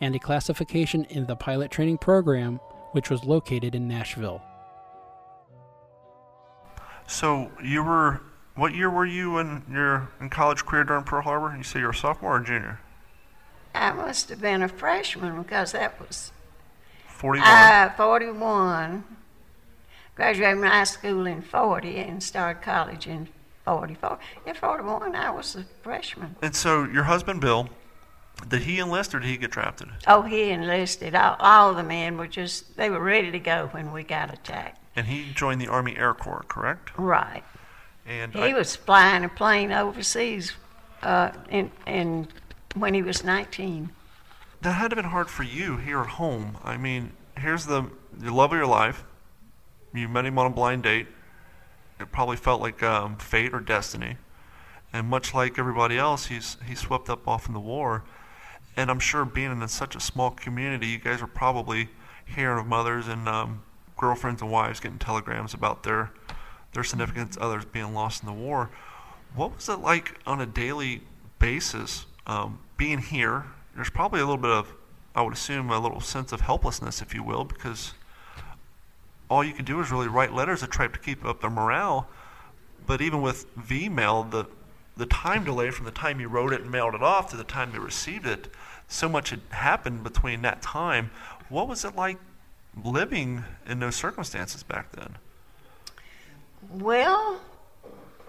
[0.02, 2.60] and a classification in the pilot training program,
[2.92, 4.42] which was located in Nashville.
[7.08, 8.22] So you were
[8.56, 11.56] what year were you in your in college career during Pearl Harbor?
[11.56, 12.80] You say you're a sophomore or junior?
[13.76, 16.32] I must have been a freshman because that was
[17.08, 17.48] Forty-one.
[17.48, 19.04] uh, 41.
[20.16, 23.30] Graduated from high school in 40 and started college in
[23.66, 24.20] 44.
[24.46, 26.36] In 41, I was a freshman.
[26.42, 27.70] and so your husband Bill,
[28.48, 29.90] did he enlist or did he get drafted?
[30.06, 31.16] Oh, he enlisted.
[31.16, 34.80] All, all the men were just, they were ready to go when we got attacked.
[34.96, 36.92] And he joined the Army Air Corps, correct?
[36.98, 37.44] Right.
[38.06, 40.52] And He I- was flying a plane overseas
[41.02, 42.28] uh, in, in,
[42.74, 43.90] when he was 19.
[44.62, 46.58] that had to have been hard for you here at home.
[46.64, 49.04] I mean, here's the the love of your life.
[49.94, 51.08] You met him on a blind date.
[52.00, 54.18] It probably felt like um, fate or destiny.
[54.92, 58.04] And much like everybody else, he's he swept up off in the war.
[58.76, 61.90] And I'm sure being in such a small community, you guys were probably
[62.26, 63.64] hearing of mothers and um,
[63.98, 66.12] girlfriends and wives getting telegrams about their
[66.74, 68.70] their significant others being lost in the war.
[69.36, 71.02] What was it like on a daily
[71.40, 73.46] basis um, being here?
[73.76, 74.74] There's probably a little bit of,
[75.16, 77.94] I would assume, a little sense of helplessness, if you will, because
[79.30, 82.08] all you could do is really write letters to try to keep up their morale.
[82.86, 84.46] But even with V-mail, the
[84.96, 87.44] the time delay from the time you wrote it and mailed it off to the
[87.44, 88.48] time you received it,
[88.88, 91.10] so much had happened between that time.
[91.50, 92.18] What was it like
[92.84, 95.18] living in those circumstances back then?
[96.70, 97.42] Well,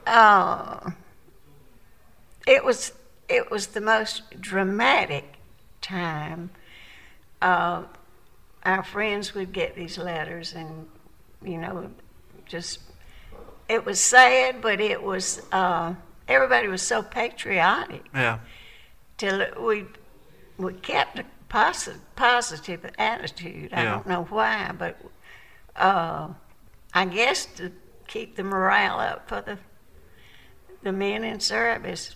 [0.07, 0.91] uh,
[2.47, 2.93] it was
[3.29, 5.35] it was the most dramatic
[5.81, 6.51] time.
[7.41, 7.85] Uh,
[8.65, 10.89] our friends would get these letters, and
[11.43, 11.91] you know,
[12.47, 12.81] just
[13.69, 15.95] it was sad, but it was uh,
[16.29, 18.05] everybody was so patriotic.
[18.15, 18.39] Yeah.
[19.17, 19.87] Till we
[20.57, 23.73] we kept a positive positive attitude.
[23.73, 23.91] I Yeah.
[23.91, 24.99] don't know why, but
[25.77, 26.29] uh,
[26.95, 27.73] I guess to
[28.07, 29.59] keep the morale up for the
[30.83, 32.15] the men in service.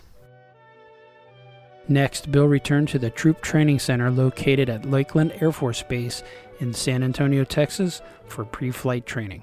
[1.88, 6.22] Next, Bill returned to the Troop Training Center located at Lackland Air Force Base
[6.60, 9.42] in San Antonio, Texas, for pre flight training.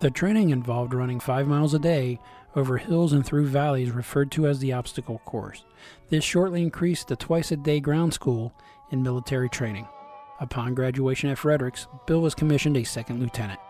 [0.00, 2.18] The training involved running five miles a day
[2.54, 5.64] over hills and through valleys referred to as the obstacle course.
[6.10, 8.52] This shortly increased to twice a day ground school
[8.90, 9.86] in military training.
[10.40, 13.60] Upon graduation at Fredericks, Bill was commissioned a second lieutenant.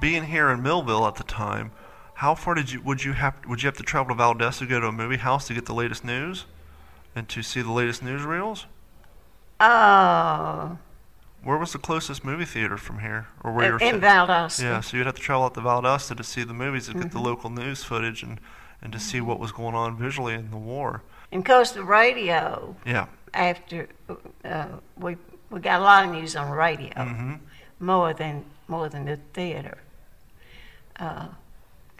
[0.00, 1.72] Being here in Millville at the time,
[2.20, 4.66] how far did you would you have would you have to travel to Valdez to
[4.66, 6.44] go to a movie house to get the latest news,
[7.16, 8.66] and to see the latest newsreels?
[9.58, 10.78] Oh,
[11.42, 13.78] Where was the closest movie theater from here, or where you were?
[13.94, 14.62] in Valdosta.
[14.62, 17.08] Yeah, so you'd have to travel out to Valdosta to see the movies and Mm-hmm.
[17.08, 18.38] get the local news footage and
[18.82, 21.02] and to see what was going on visually in the war.
[21.32, 22.74] And of the radio.
[22.86, 23.06] Yeah.
[23.34, 23.88] After
[24.44, 25.16] uh, we
[25.50, 27.34] we got a lot of news on radio, hmm
[27.78, 29.78] more than more than the theater,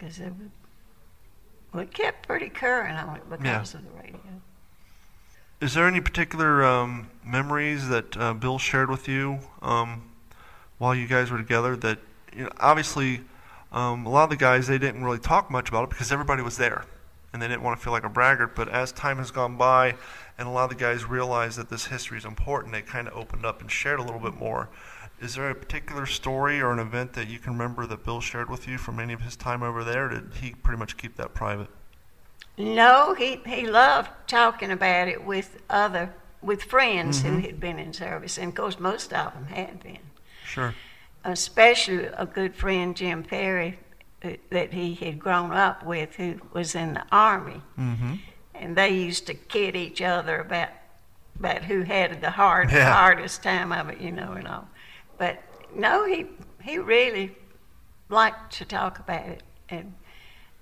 [0.01, 0.51] because it would,
[1.73, 4.19] we kept pretty current on it because of the radio.
[5.61, 10.09] Is there any particular um, memories that uh, Bill shared with you um,
[10.79, 11.75] while you guys were together?
[11.75, 11.99] That
[12.35, 13.21] you know, obviously,
[13.71, 16.41] um, a lot of the guys they didn't really talk much about it because everybody
[16.41, 16.85] was there,
[17.31, 18.55] and they didn't want to feel like a braggart.
[18.55, 19.95] But as time has gone by,
[20.39, 23.15] and a lot of the guys realized that this history is important, they kind of
[23.15, 24.67] opened up and shared a little bit more.
[25.21, 28.49] Is there a particular story or an event that you can remember that Bill shared
[28.49, 30.09] with you from any of his time over there?
[30.09, 31.67] Did he pretty much keep that private?
[32.57, 37.93] No, he he loved talking about it with other with friends who had been in
[37.93, 39.99] service, and of course most of them had been.
[40.43, 40.73] Sure.
[41.23, 43.79] especially a good friend, Jim Perry,
[44.23, 48.15] uh, that he had grown up with, who was in the army, Mm-hmm.
[48.55, 50.69] and they used to kid each other about
[51.39, 52.91] about who had the hard Yeah.
[52.91, 54.67] hardest time of it, you know, and all.
[55.21, 55.43] But
[55.75, 56.25] no, he
[56.63, 57.37] he really
[58.09, 59.93] liked to talk about it, and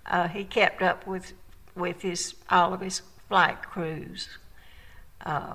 [0.06, 1.32] uh, he kept up with
[1.76, 4.28] with his all of his flight crews
[5.26, 5.54] uh,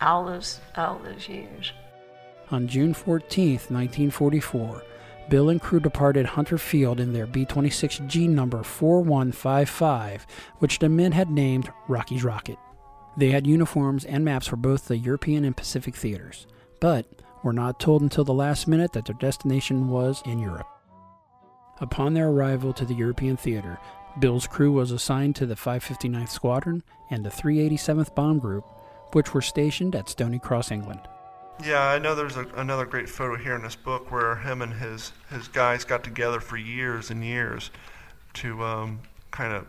[0.00, 1.72] all those all those years.
[2.52, 4.84] On June 14, 1944,
[5.28, 10.28] Bill and crew departed Hunter Field in their B 26G number 4155,
[10.60, 12.58] which the men had named Rocky's Rocket.
[13.16, 16.46] They had uniforms and maps for both the European and Pacific theaters,
[16.78, 20.66] but were not told until the last minute that their destination was in Europe.
[21.80, 23.78] Upon their arrival to the European theater,
[24.18, 28.64] Bill's crew was assigned to the 559th Squadron and the 387th Bomb Group,
[29.12, 31.00] which were stationed at Stoney Cross, England.
[31.64, 34.74] Yeah, I know there's a, another great photo here in this book where him and
[34.74, 37.70] his, his guys got together for years and years
[38.34, 39.66] to um, kind of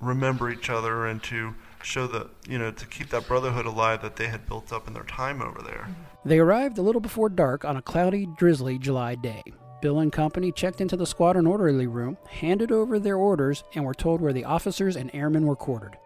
[0.00, 4.16] remember each other and to show that, you know, to keep that brotherhood alive that
[4.16, 5.88] they had built up in their time over there.
[5.88, 6.28] Mm-hmm.
[6.28, 9.42] They arrived a little before dark on a cloudy, drizzly July day.
[9.82, 13.94] Bill and company checked into the squadron orderly room, handed over their orders, and were
[13.94, 15.98] told where the officers and airmen were quartered.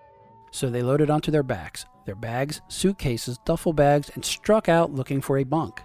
[0.50, 5.20] So they loaded onto their backs, their bags, suitcases, duffel bags, and struck out looking
[5.20, 5.80] for a bunk.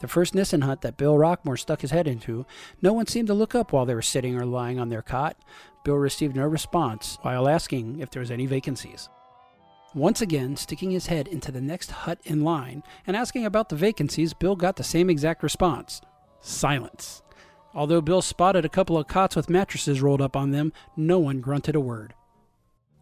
[0.00, 2.46] The first Nissen hut that Bill Rockmore stuck his head into,
[2.80, 5.36] no one seemed to look up while they were sitting or lying on their cot.
[5.82, 9.08] Bill received no response while asking if there was any vacancies.
[9.94, 13.76] Once again, sticking his head into the next hut in line and asking about the
[13.76, 16.00] vacancies, Bill got the same exact response
[16.40, 17.22] silence.
[17.74, 21.40] Although Bill spotted a couple of cots with mattresses rolled up on them, no one
[21.40, 22.14] grunted a word.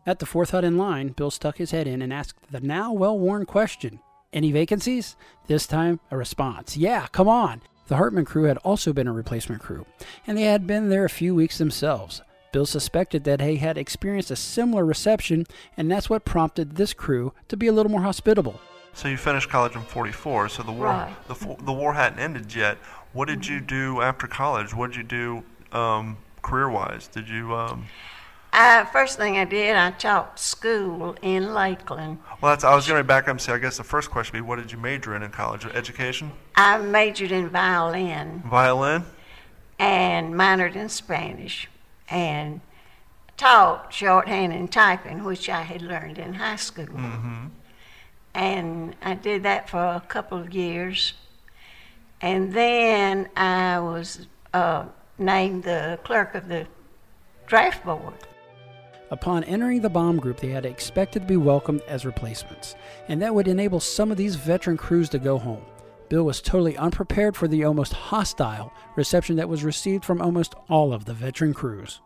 [0.06, 2.92] At the fourth hut in line, Bill stuck his head in and asked the now
[2.92, 4.00] well worn question
[4.32, 5.16] Any vacancies?
[5.46, 7.62] This time, a response Yeah, come on.
[7.88, 9.86] The Hartman crew had also been a replacement crew,
[10.26, 12.22] and they had been there a few weeks themselves.
[12.52, 17.32] Bill suspected that he had experienced a similar reception, and that's what prompted this crew
[17.48, 18.60] to be a little more hospitable.
[18.92, 20.50] So you finished college in '44.
[20.50, 21.14] So the war Right.
[21.28, 22.76] the, the war hadn't ended yet.
[23.14, 24.74] What did you do after college?
[24.74, 25.02] What did you
[25.72, 27.08] do um, career-wise?
[27.08, 27.54] Did you?
[27.54, 27.86] Um,
[28.52, 32.18] Uh, first thing I did, I taught school in Lakeland.
[32.42, 32.64] well, that's.
[32.64, 33.52] I was going to back up and say.
[33.54, 35.64] I guess the first question would be, what did you major in in college?
[35.64, 39.04] Education, I majored in violin violin.
[39.78, 41.66] and minored in Spanish
[42.08, 42.60] and
[43.36, 46.86] taught shorthand and typing, which I had learned in high school.
[46.86, 47.46] Mm-hmm.
[48.34, 51.14] And I did that for a couple of years.
[52.20, 54.84] And then I was uh,
[55.18, 56.66] named the clerk of the
[57.46, 58.14] draft board.
[59.10, 62.76] Upon entering the bomb group, they had expected to be welcomed as replacements,
[63.08, 65.62] and that would enable some of these veteran crews to go home.
[66.12, 70.92] Bill was totally unprepared for the almost hostile reception that was received from almost all
[70.92, 72.02] of the veteran crews.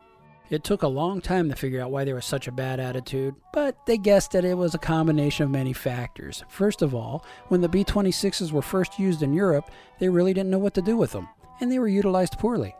[0.48, 3.34] It took a long time to figure out why there was such a bad attitude,
[3.52, 6.44] but they guessed that it was a combination of many factors.
[6.48, 10.50] First of all, when the B 26s were first used in Europe, they really didn't
[10.50, 11.28] know what to do with them,
[11.60, 12.76] and they were utilized poorly.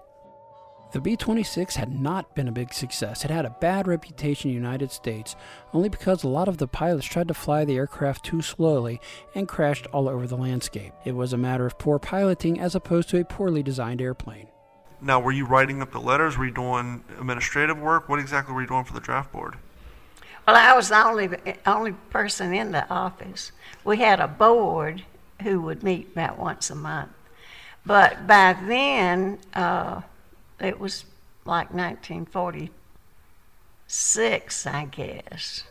[0.96, 3.22] The B 26 had not been a big success.
[3.22, 5.36] It had a bad reputation in the United States
[5.74, 8.98] only because a lot of the pilots tried to fly the aircraft too slowly
[9.34, 10.94] and crashed all over the landscape.
[11.04, 14.46] It was a matter of poor piloting as opposed to a poorly designed airplane.
[15.02, 16.38] Now, were you writing up the letters?
[16.38, 18.08] Were you doing administrative work?
[18.08, 19.56] What exactly were you doing for the draft board?
[20.46, 21.28] Well, I was the only
[21.66, 23.52] only person in the office.
[23.84, 25.04] We had a board
[25.42, 27.10] who would meet about once a month,
[27.84, 30.00] but by then uh,
[30.60, 31.04] it was
[31.44, 35.62] like 1946, I guess.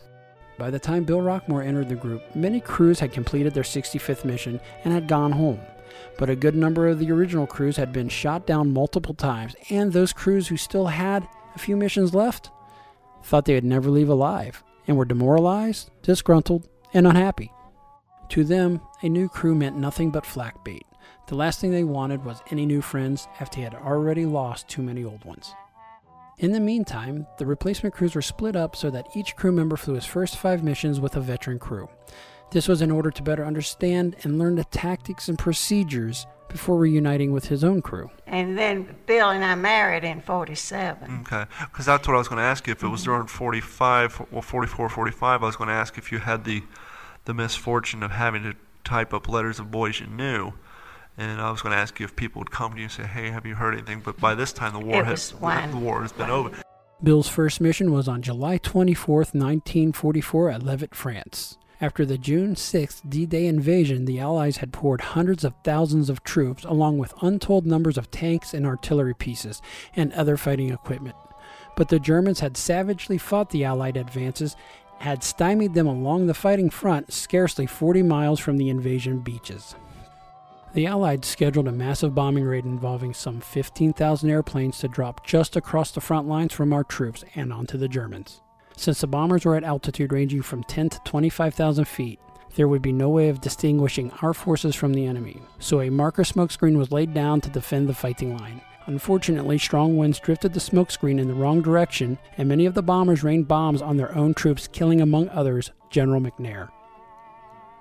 [0.58, 4.58] By the time Bill Rockmore entered the group, many crews had completed their 65th mission
[4.84, 5.60] and had gone home.
[6.18, 9.92] But a good number of the original crews had been shot down multiple times, and
[9.92, 12.50] those crews who still had a few missions left
[13.22, 17.52] thought they would never leave alive and were demoralized, disgruntled, and unhappy.
[18.30, 20.86] To them, a new crew meant nothing but flak bait.
[21.28, 24.80] The last thing they wanted was any new friends after they had already lost too
[24.82, 25.54] many old ones.
[26.38, 29.94] In the meantime, the replacement crews were split up so that each crew member flew
[29.94, 31.88] his first five missions with a veteran crew.
[32.52, 37.32] This was in order to better understand and learn the tactics and procedures before reuniting
[37.32, 38.08] with his own crew.
[38.26, 41.22] And then Bill and I married in 47.
[41.22, 42.72] Okay, because that's what I was going to ask you.
[42.72, 46.18] If it was during 45, well, 44, 45, I was going to ask if you
[46.18, 46.62] had the
[47.24, 48.54] the misfortune of having to
[48.84, 50.52] type up letters of boys you knew.
[51.18, 53.04] And I was going to ask you if people would come to you and say,
[53.04, 56.12] "Hey, have you heard anything?" But by this time, the war has the war has
[56.12, 56.50] been over.
[57.02, 61.58] Bill's first mission was on July 24, 1944, at Levitt, France.
[61.78, 66.24] After the June 6th D Day invasion, the Allies had poured hundreds of thousands of
[66.24, 69.60] troops, along with untold numbers of tanks and artillery pieces,
[69.94, 71.16] and other fighting equipment.
[71.76, 74.56] But the Germans had savagely fought the Allied advances,
[75.00, 79.74] had stymied them along the fighting front, scarcely 40 miles from the invasion beaches.
[80.76, 85.90] The Allies scheduled a massive bombing raid involving some 15,000 airplanes to drop just across
[85.90, 88.42] the front lines from our troops and onto the Germans.
[88.76, 92.20] Since the bombers were at altitude ranging from 10 to 25,000 feet,
[92.56, 96.24] there would be no way of distinguishing our forces from the enemy, so a marker
[96.24, 98.60] smokescreen was laid down to defend the fighting line.
[98.84, 103.24] Unfortunately, strong winds drifted the smokescreen in the wrong direction, and many of the bombers
[103.24, 106.68] rained bombs on their own troops, killing, among others, General McNair.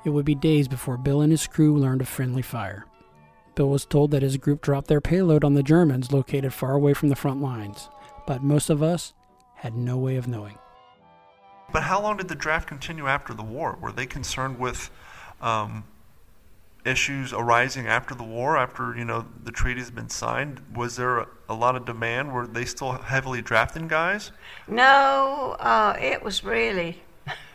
[0.05, 2.85] It would be days before Bill and his crew learned of friendly fire.
[3.55, 6.93] Bill was told that his group dropped their payload on the Germans located far away
[6.93, 7.89] from the front lines,
[8.27, 9.13] but most of us
[9.55, 10.57] had no way of knowing.
[11.71, 13.77] But how long did the draft continue after the war?
[13.81, 14.91] Were they concerned with
[15.41, 15.85] um,
[16.85, 20.61] issues arising after the war, after you know the treaty's been signed?
[20.73, 22.33] Was there a, a lot of demand?
[22.33, 24.31] Were they still heavily drafting guys?
[24.67, 27.01] No, uh, it was really,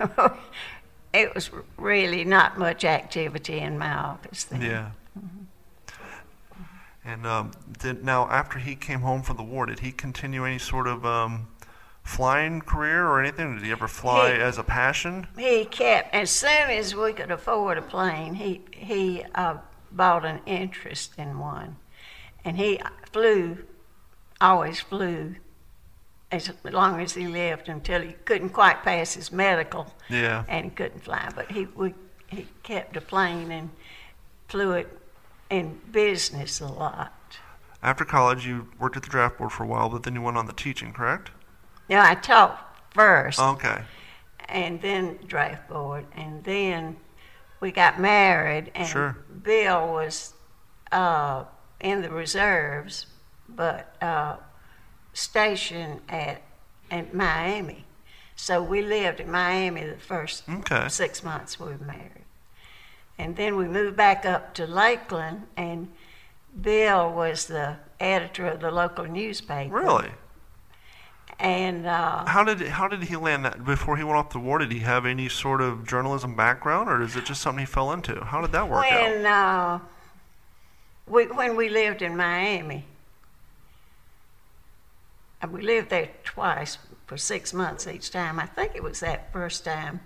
[1.13, 4.63] it was really not much activity in my office then.
[4.63, 4.91] Yeah.
[7.05, 10.59] And um, did now after he came home from the war, did he continue any
[10.59, 11.49] sort of um,
[12.03, 13.55] flying career or anything?
[13.55, 15.27] Did he ever fly He- as a passion?
[15.37, 19.57] He kept, as soon as we could afford a plane, he, he uh,
[19.91, 21.77] bought an interest in one.
[22.45, 22.81] And he
[23.13, 23.65] flew,
[24.41, 25.37] always flew,
[26.33, 30.45] as long as he lived until he couldn't quite pass his medical Yeah.
[30.49, 31.29] and he couldn't fly.
[31.35, 31.95] But he, we,
[32.29, 33.71] he kept a plane and
[34.49, 34.97] flew it
[35.51, 37.13] in business a lot.
[37.83, 40.37] After college, you worked at the draft board for a while, but then you went
[40.37, 41.31] on the teaching, correct?
[41.89, 43.41] Now, I taught first.
[43.41, 43.83] Okay.
[44.49, 46.97] and then draft board, and then
[47.61, 49.17] we got married, and Sure.
[49.43, 50.35] Bill was
[50.93, 51.45] uh,
[51.81, 53.07] in the reserves,
[53.49, 54.37] but uh,
[55.13, 56.43] stationed at
[56.91, 57.85] at Miami.
[58.37, 60.89] So we lived in Miami the first Okay.
[60.89, 62.25] six months we were married,
[63.19, 65.91] and then we moved back up to Lakeland, and
[66.61, 69.75] Bill was the editor of the local newspaper.
[69.75, 70.11] Really?
[71.39, 73.65] And uh, How did how did he land that?
[73.65, 77.01] Before he went off the war, did he have any sort of journalism background, or
[77.03, 78.23] is it just something he fell into?
[78.25, 79.03] How did that work out?
[79.11, 79.79] when uh,
[81.07, 82.85] we when we lived in Miami,
[85.43, 88.39] uh, we lived there twice for six months each time.
[88.39, 90.01] I think it was that first time.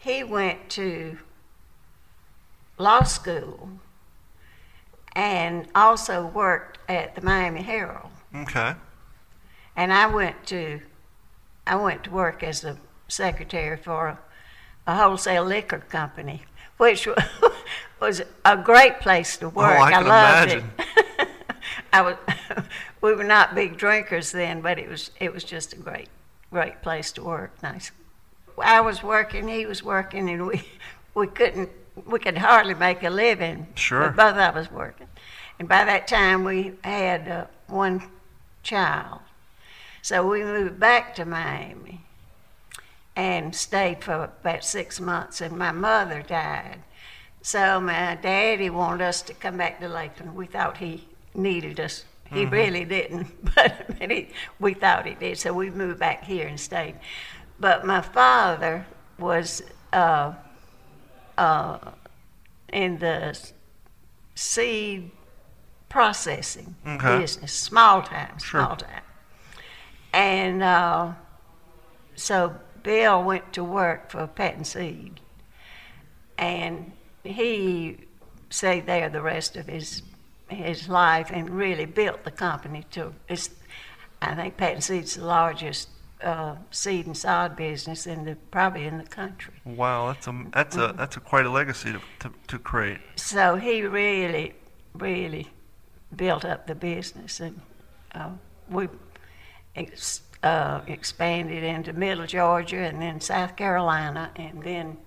[0.00, 1.18] He went to
[2.78, 3.68] law school
[5.12, 8.10] and also worked at the Miami Herald.
[8.34, 8.74] Okay.
[9.76, 10.80] And I went to
[11.66, 14.18] I went to work as a secretary for a,
[14.86, 16.42] a wholesale liquor company,
[16.78, 17.06] which
[18.00, 19.78] was a great place to work.
[19.78, 20.70] Oh, I can loved imagine.
[20.78, 21.28] it.
[21.92, 22.16] I was
[23.00, 26.08] we were not big drinkers then, but it was it was just a great
[26.50, 27.62] great place to work.
[27.62, 27.92] Nice.
[28.62, 30.62] I was working, he was working, and we
[31.14, 31.70] we couldn't
[32.06, 33.66] we could hardly make a living.
[33.74, 34.10] Sure.
[34.10, 35.08] But both of us working,
[35.58, 38.02] and by that time we had uh, one
[38.62, 39.20] child.
[40.02, 42.00] So we moved back to Miami
[43.14, 46.82] and stayed for about six months, and my mother died.
[47.42, 50.34] So my daddy wanted us to come back to Lakeland.
[50.34, 52.04] We thought he needed us.
[52.32, 54.28] He really didn't, but he,
[54.58, 55.38] we thought he did.
[55.38, 56.96] So we moved back here and stayed.
[57.58, 58.86] But my father
[59.18, 59.62] was
[59.92, 60.34] uh,
[61.36, 61.78] uh,
[62.72, 63.38] in the
[64.34, 65.10] seed
[65.88, 67.18] processing Okay.
[67.18, 68.62] business, small time, Sure.
[68.62, 69.02] small time.
[70.12, 71.12] And uh,
[72.14, 75.20] so Bill went to work for Patten Seed,
[76.38, 76.92] and
[77.24, 77.98] he
[78.48, 80.02] stayed there the rest of his
[80.50, 83.12] his life and really built the company to.
[83.28, 83.50] It's,
[84.22, 85.88] I think Patten Seed's the largest
[86.22, 89.54] uh, seed and sod business in the probably in the country.
[89.64, 92.98] Wow, that's a that's a that's a quite a legacy to to, to create.
[93.16, 94.54] So he really,
[94.94, 95.48] really
[96.14, 97.60] built up the business, and
[98.14, 98.30] uh,
[98.68, 98.88] we
[99.76, 104.98] ex- uh, expanded into Middle Georgia, and then South Carolina, and then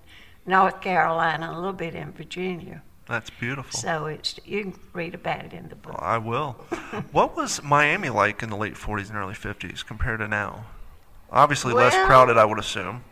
[0.46, 2.82] North Carolina, a little bit in Virginia.
[3.06, 3.78] That's beautiful.
[3.78, 5.96] So it's you can read about it in the book.
[5.98, 6.52] I will.
[7.12, 10.66] what was Miami like in the late 40s and early 50s compared to now?
[11.30, 13.04] Obviously less crowded, I would assume.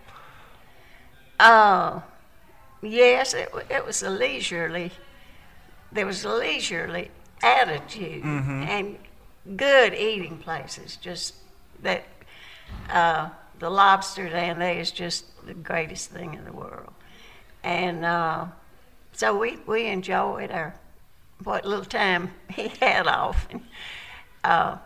[1.41, 2.01] Uh,
[2.81, 4.93] yes, it, it was a leisurely.
[5.91, 7.11] There was a leisurely
[7.43, 8.97] attitude and
[9.57, 10.97] good eating places.
[10.97, 11.35] Just
[11.83, 12.05] that
[12.89, 13.29] uh,
[13.59, 16.93] the lobster down there is just the greatest thing in the world,
[17.65, 18.47] and uh,
[19.23, 20.75] so we we enjoyed our
[21.45, 23.63] what little time he had off, and
[24.43, 24.79] uh,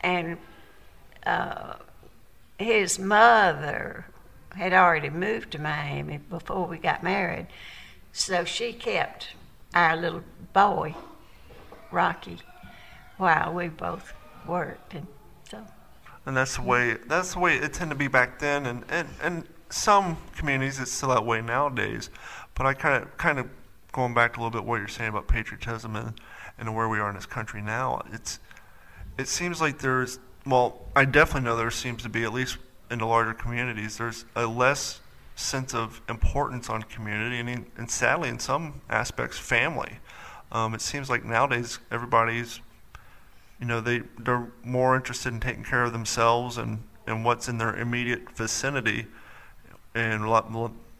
[0.00, 0.38] and
[1.26, 1.74] uh,
[2.58, 4.06] his mother
[4.56, 7.48] had already moved to Miami before we got married,
[8.14, 9.34] so she kept
[9.74, 10.22] our little
[10.54, 10.94] boy,
[11.90, 12.38] Rocky,
[13.18, 14.14] while we both
[14.46, 15.06] worked, and
[15.50, 15.66] so.
[16.24, 19.08] And that's the way that's the way it tended to be back then, and and,
[19.22, 22.08] and some communities it's still that way nowadays.
[22.60, 23.48] But I kind of kind of
[23.90, 26.12] going back to a little bit what you're saying about patriotism and
[26.58, 28.02] and where we are in this country now.
[28.12, 28.38] It's
[29.16, 32.58] it seems like there's well, I definitely know there seems to be at least
[32.90, 35.00] in the larger communities there's a less
[35.36, 39.96] sense of importance on community and, and sadly in some aspects family.
[40.52, 42.60] Um, it seems like nowadays everybody's
[43.58, 47.56] you know they they're more interested in taking care of themselves and and what's in
[47.56, 49.06] their immediate vicinity
[49.94, 50.50] and a lot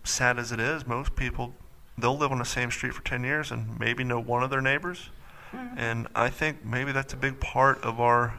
[0.05, 1.55] sad as it is most people
[1.99, 4.61] they'll live on the same street for 10 years and maybe know one of their
[4.61, 5.11] neighbors
[5.53, 5.79] mm-hmm.
[5.79, 8.35] and i think maybe that's a big part of our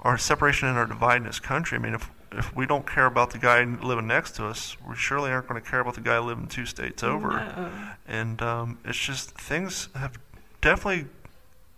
[0.00, 3.06] our separation and our divide in this country i mean if if we don't care
[3.06, 6.00] about the guy living next to us, we surely aren't going to care about the
[6.00, 7.28] guy living two states over.
[7.28, 7.70] No.
[8.06, 10.18] And um, it's just things have
[10.60, 11.06] definitely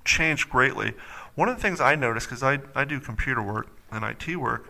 [0.04, 0.94] changed greatly.
[1.34, 4.69] One of the things I noticed, because I, I do computer work and IT work,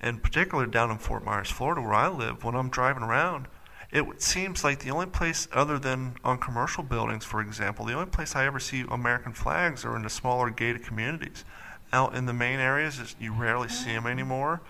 [0.00, 3.48] and particularly down in Fort Myers, Florida, where I live, when I'm driving around,
[3.90, 8.10] it seems like the only place other than on commercial buildings, for example, the only
[8.10, 11.44] place I ever see American flags are in the smaller gated communities.
[11.92, 14.60] Out in the main areas, you rarely see them anymore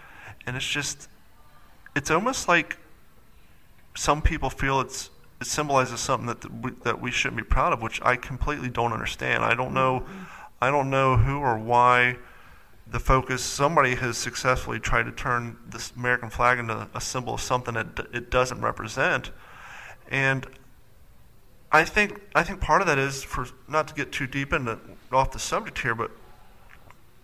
[0.49, 1.09] and it's just
[1.95, 2.79] it's almost like
[3.95, 5.11] some people feel it's
[5.41, 8.93] it symbolizes something that we, that we shouldn't be proud of, which I completely don't
[8.93, 9.45] understand.
[9.45, 10.05] I don't know,
[10.61, 12.17] I don't know who or why
[12.91, 13.43] the focus.
[13.45, 18.07] Somebody has successfully tried to turn this American flag into a symbol of something that
[18.13, 19.31] it doesn't represent,
[20.09, 20.47] and
[21.71, 24.79] I think I think part of that is for not to get too deep into
[25.13, 26.11] off the subject here, but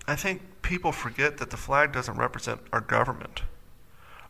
[0.07, 3.43] I think people forget that the flag doesn't represent our government.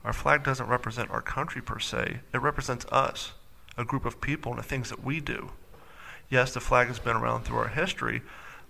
[0.05, 2.20] Our flag doesn't represent our country per se.
[2.32, 3.32] It represents us,
[3.76, 5.53] a group of people, and the things that we do.
[6.28, 8.22] Yes, the flag has been around through our history,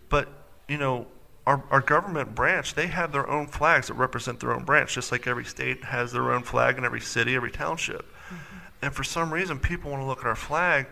[0.09, 0.29] but
[0.69, 1.07] you know,
[1.47, 5.13] our, our government branch, they have their own flags that represent their own branch, just
[5.13, 8.11] like every state has their own flag in every city, every township.
[8.29, 8.57] Mm-hmm.
[8.83, 10.87] And for some reason, people want to look at our flag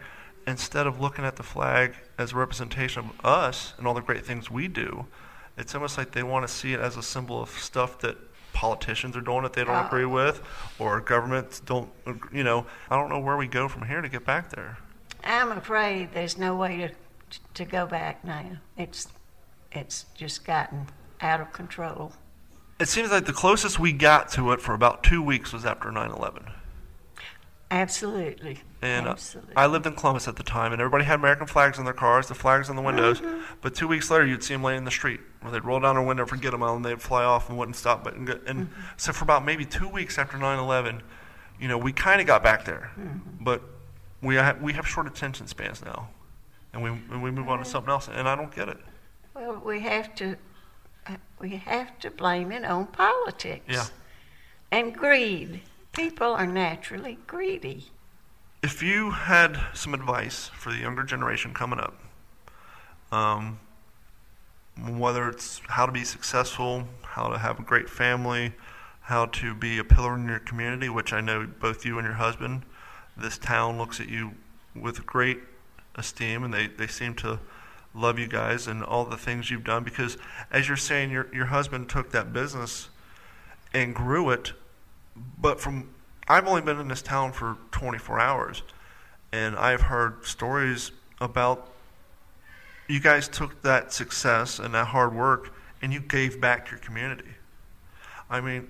[0.47, 4.27] instead of looking at the flag as a representation of us and all the great
[4.27, 5.07] things we do
[5.57, 8.17] it's almost like they want to see it as a symbol of stuff that
[8.53, 10.43] politicians are doing that they don't uh, agree with,
[10.79, 11.91] or governments don't.
[12.33, 14.79] You know, I don't know where we go from here to get back there.
[15.25, 18.45] I'm afraid there's no way to to go back now.
[18.77, 19.09] It's
[19.75, 20.89] it's just gotten
[21.20, 22.12] out of control.
[22.81, 25.91] It seems like the closest we got to it for about two weeks was after
[25.91, 26.45] 9 11.
[27.73, 28.61] Absolutely.
[28.83, 29.57] And uh, Absolutely.
[29.57, 32.29] I lived in Columbus at the time, and everybody had American flags on their cars,
[32.29, 33.20] the flags on the windows.
[33.20, 33.41] Mm-hmm.
[33.62, 35.95] But two weeks later, you'd see them laying in the street, where they'd roll down
[35.95, 38.05] their window, forget them, and they'd fly off and wouldn't stop.
[38.05, 38.83] But and, and mm-hmm.
[38.99, 41.01] so for about maybe two weeks after 9/11,
[41.59, 43.43] you know, we kind of got back there, mm-hmm.
[43.43, 43.62] but
[44.20, 46.11] we have, we have short attention spans now,
[46.75, 48.79] and we and we move on to something else, and I don't get it.
[49.35, 50.37] Well, we have to
[51.07, 53.64] uh, we have to blame it on politics.
[53.68, 53.87] Yeah.
[54.70, 55.62] And greed
[55.93, 57.87] people are naturally greedy.
[58.62, 62.01] If you had some advice for the younger generation coming up,
[63.11, 63.59] um,
[64.78, 68.53] whether it's how to be successful, how to have a great family,
[69.03, 72.16] how to be a pillar in your community, which I know both you and your
[72.16, 72.62] husband,
[73.16, 74.33] this town looks at you
[74.74, 75.41] with great
[75.97, 77.39] esteem and they, they seem to
[77.95, 80.16] love you guys and all the things you've done because
[80.51, 82.88] as you're saying your your husband took that business
[83.74, 84.53] and grew it
[85.38, 85.88] but from
[86.28, 88.62] I've only been in this town for 24 hours,
[89.32, 91.68] and I've heard stories about
[92.88, 96.80] you guys took that success and that hard work and you gave back to your
[96.80, 97.28] community.
[98.30, 98.68] I mean,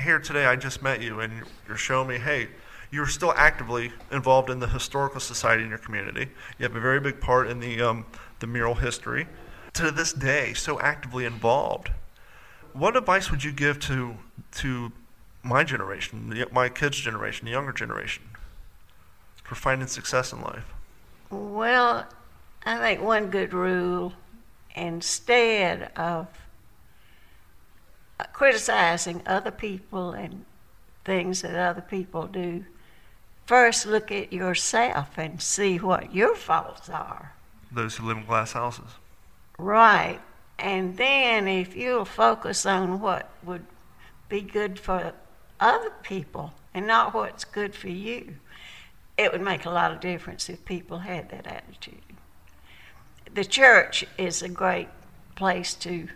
[0.00, 1.32] here today I just met you and
[1.66, 2.48] you're showing me, hey,
[2.90, 6.28] you're still actively involved in the historical society in your community.
[6.58, 8.06] You have a very big part in the um,
[8.40, 9.26] the mural history.
[9.74, 11.90] To this day, so actively involved.
[12.72, 14.16] What advice would you give to
[14.52, 14.92] to
[15.42, 18.24] my generation, my kids' generation, the younger generation,
[19.44, 20.72] for finding success in life?
[21.30, 22.06] Well,
[22.64, 24.14] I think one good rule
[24.74, 26.28] instead of
[28.18, 30.44] uh, criticizing other people and
[31.04, 32.64] things that other people do,
[33.46, 37.32] first look at yourself and see what your faults are.
[37.70, 38.90] Those who live in glass houses.
[39.58, 40.20] Right.
[40.58, 43.64] And then if you'll focus on what would
[44.28, 45.12] be good for
[45.60, 48.36] other people and not what's good for you.
[49.16, 52.02] It would make a lot of difference if people had that attitude.
[53.34, 54.88] The church is a great
[55.34, 56.08] place to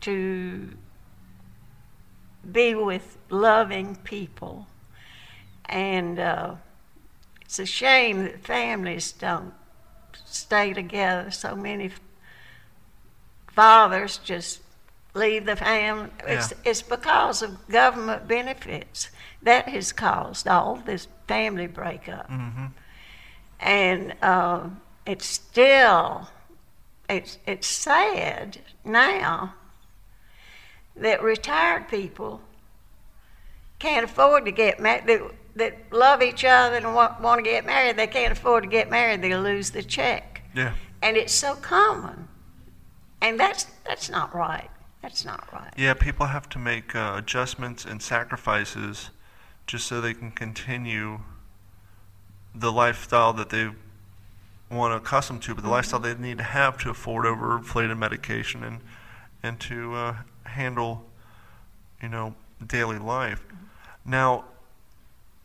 [0.00, 0.70] to
[2.50, 4.66] be with loving people,
[5.64, 6.54] and uh,
[7.40, 9.54] it's a shame that families don't
[10.24, 11.30] stay together.
[11.30, 11.90] So many
[13.52, 14.60] fathers just
[15.14, 16.10] leave the family.
[16.26, 16.58] It's, Yeah.
[16.70, 19.10] it's because of government benefits
[19.42, 22.30] that has caused all this family breakup.
[23.60, 24.68] And uh,
[25.06, 26.28] it's still,
[27.08, 29.54] it's, it's sad now
[30.94, 32.40] that retired people
[33.78, 35.20] can't afford to get married,
[35.56, 38.90] that, love each other and want, want to get married, they can't afford to get
[38.90, 40.42] married, they'll lose the check.
[40.54, 40.74] Yeah.
[41.02, 42.28] And it's so common.
[43.20, 44.70] And that's, that's not right.
[45.02, 45.72] That's not right.
[45.76, 49.10] Yeah, people have to make uh, adjustments and sacrifices
[49.66, 51.20] just so they can continue
[52.54, 53.70] the lifestyle that they
[54.70, 58.64] want to accustomed to, but the lifestyle they need to have to afford overinflated medication
[58.64, 58.80] and
[59.42, 61.04] and to uh, handle,
[62.02, 62.34] you know,
[62.66, 63.44] daily life.
[64.04, 64.44] Now,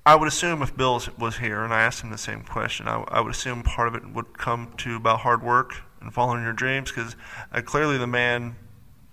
[0.06, 3.02] I would assume if Bill was here and I asked him the same question, I,
[3.10, 6.54] I would assume part of it would come to about hard work and following your
[6.54, 7.16] dreams because
[7.54, 8.56] uh, clearly the man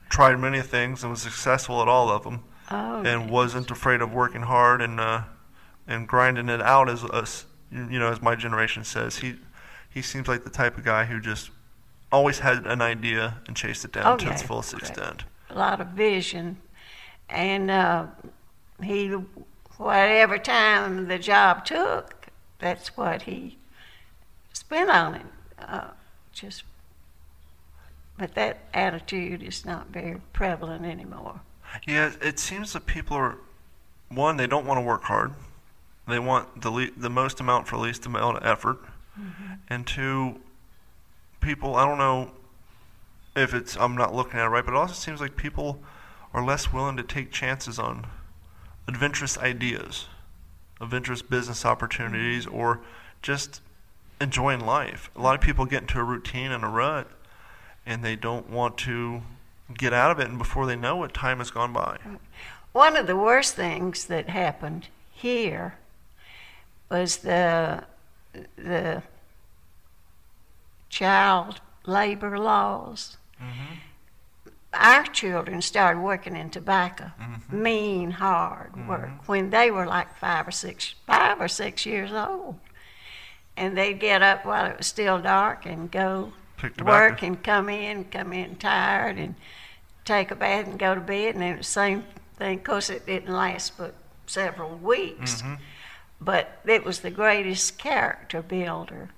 [0.08, 4.12] tried many things and was successful at all of them Oh, and wasn't afraid of
[4.12, 5.22] working hard and uh,
[5.86, 9.36] and grinding it out as us you know as my generation says he
[9.88, 11.50] he seems like the type of guy who just
[12.12, 14.88] always had an idea and chased it down Oh, to its yeah, fullest correct.
[14.88, 16.58] extent a lot of vision.
[17.30, 18.06] And uh,
[18.82, 19.16] he,
[19.78, 22.26] whatever time the job took,
[22.58, 23.56] that's what he
[24.52, 25.26] spent on it.
[25.58, 25.88] Uh,
[26.32, 26.64] just,
[28.18, 31.40] but that attitude is not very prevalent anymore.
[31.86, 33.38] Yeah, it seems that people are
[34.08, 34.36] one.
[34.36, 35.32] They don't want to work hard.
[36.06, 38.78] They want the le- the most amount for least amount of effort,
[39.68, 40.40] and two,
[41.40, 41.76] people.
[41.76, 42.32] I don't know
[43.36, 43.76] if it's.
[43.76, 45.82] I'm not looking at it right, but it also seems like people
[46.32, 48.06] are less willing to take chances on
[48.88, 50.06] adventurous ideas,
[50.80, 52.80] adventurous business opportunities, or
[53.22, 53.60] just
[54.20, 55.10] enjoying life.
[55.14, 57.08] A lot of people get into a routine and a rut,
[57.86, 59.22] and they don't want to
[59.76, 60.28] get out of it.
[60.28, 61.98] And before they know it, time has gone by.
[62.72, 65.74] One of the worst things that happened here
[66.90, 67.84] was the
[68.56, 69.02] the
[70.88, 73.16] child labor laws.
[73.42, 73.74] Mm-hmm.
[74.74, 77.62] Our children started working in tobacco, mm-hmm.
[77.62, 78.88] mean, hard mm-hmm.
[78.88, 82.56] work, when they were like five or six, five or six years old,
[83.56, 86.32] and they'd get up while it was still dark and go
[86.84, 89.36] work and come in, come in tired, and
[90.04, 92.04] take a bath and go to bed, and then the same
[92.36, 92.58] thing.
[92.58, 93.94] Of course, it didn't last but
[94.26, 95.54] several weeks, mm-hmm.
[96.20, 99.10] but it was the greatest character builder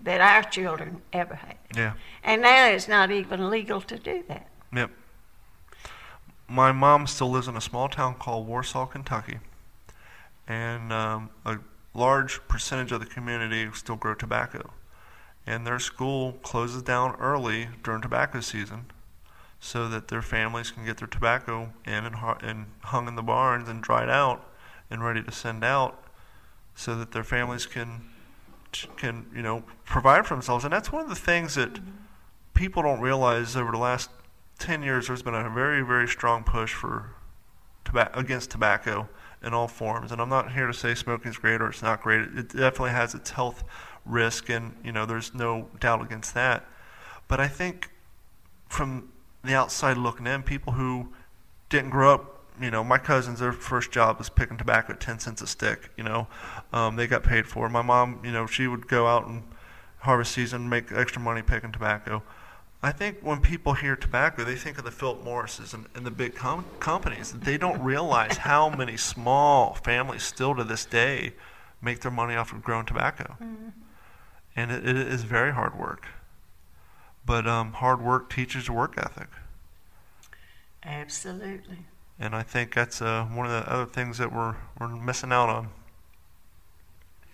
[0.00, 1.56] that our children ever had.
[1.74, 1.92] Yeah.
[2.24, 4.48] And now it's not even legal to do that.
[4.76, 4.90] Yep.
[6.48, 9.38] My mom still lives in a small town called Warsaw, Kentucky,
[10.46, 11.58] and um, a
[11.94, 14.70] large percentage of the community still grow tobacco.
[15.46, 18.86] And their school closes down early during tobacco season,
[19.60, 23.68] so that their families can get their tobacco in and, and hung in the barns
[23.68, 24.46] and dried out
[24.90, 26.04] and ready to send out,
[26.74, 28.10] so that their families can
[28.98, 30.64] can you know provide for themselves.
[30.64, 31.80] And that's one of the things that
[32.52, 34.10] people don't realize over the last
[34.58, 37.12] 10 years there's been a very very strong push for
[37.84, 39.08] toba- against tobacco
[39.42, 42.02] in all forms and i'm not here to say smoking is great or it's not
[42.02, 42.22] great.
[42.22, 43.64] It definitely has its health
[44.04, 46.64] risk and you know there's no doubt against that.
[47.28, 47.90] But i think
[48.68, 49.12] from
[49.44, 51.08] the outside looking in people who
[51.68, 55.18] didn't grow up you know my cousins their first job was picking tobacco at 10
[55.18, 56.26] cents a stick you know
[56.72, 59.42] um, they got paid for my mom you know she would go out and
[60.00, 62.22] harvest season make extra money picking tobacco
[62.82, 66.10] I think when people hear tobacco, they think of the Philip Morrises and, and the
[66.10, 67.32] big com- companies.
[67.32, 71.32] They don't realize how many small families still to this day
[71.80, 73.36] make their money off of growing tobacco.
[74.54, 76.06] And it, it is very hard work.
[77.24, 79.28] But um, hard work teaches work ethic.
[80.84, 81.78] Absolutely.
[82.18, 85.48] And I think that's uh, one of the other things that we're, we're missing out
[85.48, 85.68] on.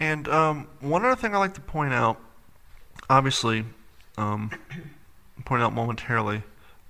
[0.01, 2.19] And um, one other thing I like to point out,
[3.09, 3.65] obviously,
[4.17, 4.51] um,
[5.53, 6.43] point out momentarily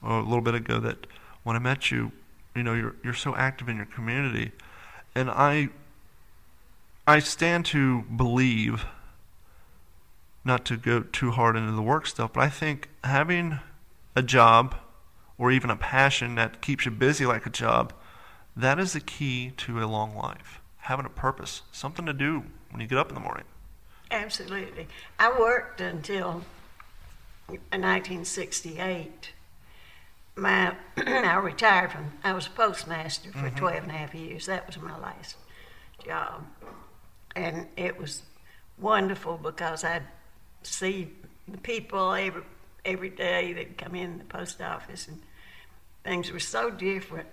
[0.05, 1.09] uh, a little bit ago that
[1.43, 2.13] when I met you,
[2.55, 4.53] you know, you're you're so active in your community,
[5.17, 5.71] and I
[7.05, 8.85] I stand to believe
[10.45, 13.59] not to go too hard into the work stuff, but I think having
[14.15, 14.77] a job
[15.39, 17.93] or even a passion that keeps you busy like a job,
[18.57, 20.61] that is the key to a long life.
[20.83, 23.45] Having a purpose, something to do when you get up in the morning.
[24.13, 24.87] Absolutely.
[25.19, 26.45] I worked until
[27.61, 29.31] 1968.
[30.37, 34.47] My, I retired from, I was a postmaster for 12 and a half years.
[34.47, 35.37] That was my last
[36.05, 36.45] job.
[37.37, 38.23] And it was
[38.79, 40.03] wonderful because I'd
[40.63, 41.13] see
[41.49, 42.43] the people every
[42.85, 45.21] every day that come in the post office, and
[46.05, 47.29] things were so different.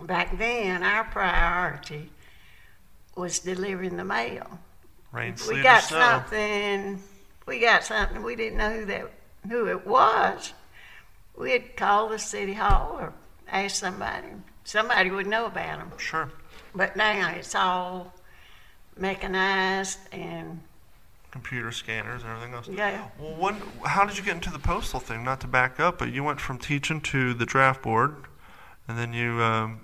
[0.00, 2.10] Back then, our priority
[3.16, 4.46] was delivering the mail.
[5.10, 7.02] Rain, we got something,
[7.46, 9.10] we got something, we didn't know who that
[9.48, 10.52] who it was.
[11.36, 13.12] We'd call the city hall or
[13.48, 14.28] ask somebody.
[14.64, 15.92] Somebody would know about them.
[15.98, 16.30] Sure.
[16.74, 18.14] But now it's all
[18.96, 20.60] mechanized and
[21.30, 22.68] Computer scanners and everything else.
[22.68, 23.06] yeah.
[23.18, 25.22] Well, when, how did you get into the postal thing?
[25.24, 28.16] Not to back up, but you went from teaching to the draft board,
[28.88, 29.82] and then you um,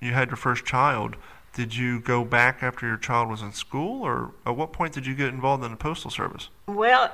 [0.00, 1.16] you had your first child.
[1.52, 5.06] Did you go back after your child was in school, or at what point did
[5.06, 6.48] you get involved in the postal service?
[6.66, 7.12] Well,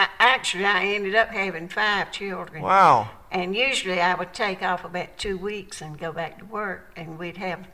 [0.00, 2.62] I, actually, I ended up having five children.
[2.62, 3.10] Wow.
[3.30, 7.18] And usually I would take off about two weeks and go back to work, and
[7.18, 7.68] we'd have,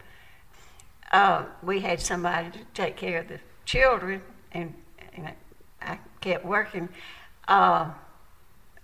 [1.12, 4.74] uh, we had somebody to take care of the children, and,
[5.14, 5.34] and I,
[5.80, 6.88] I kept working.
[7.46, 7.90] Uh,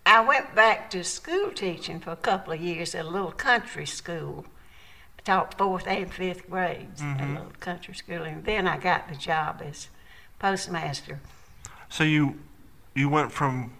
[0.06, 3.86] I went back to school teaching for a couple of years at a little country
[3.86, 4.46] school.
[5.18, 9.08] I taught fourth and fifth grades at a little country school, and then I got
[9.08, 9.88] the job as
[10.38, 11.18] postmaster.
[11.88, 12.38] So you
[12.94, 13.72] you went from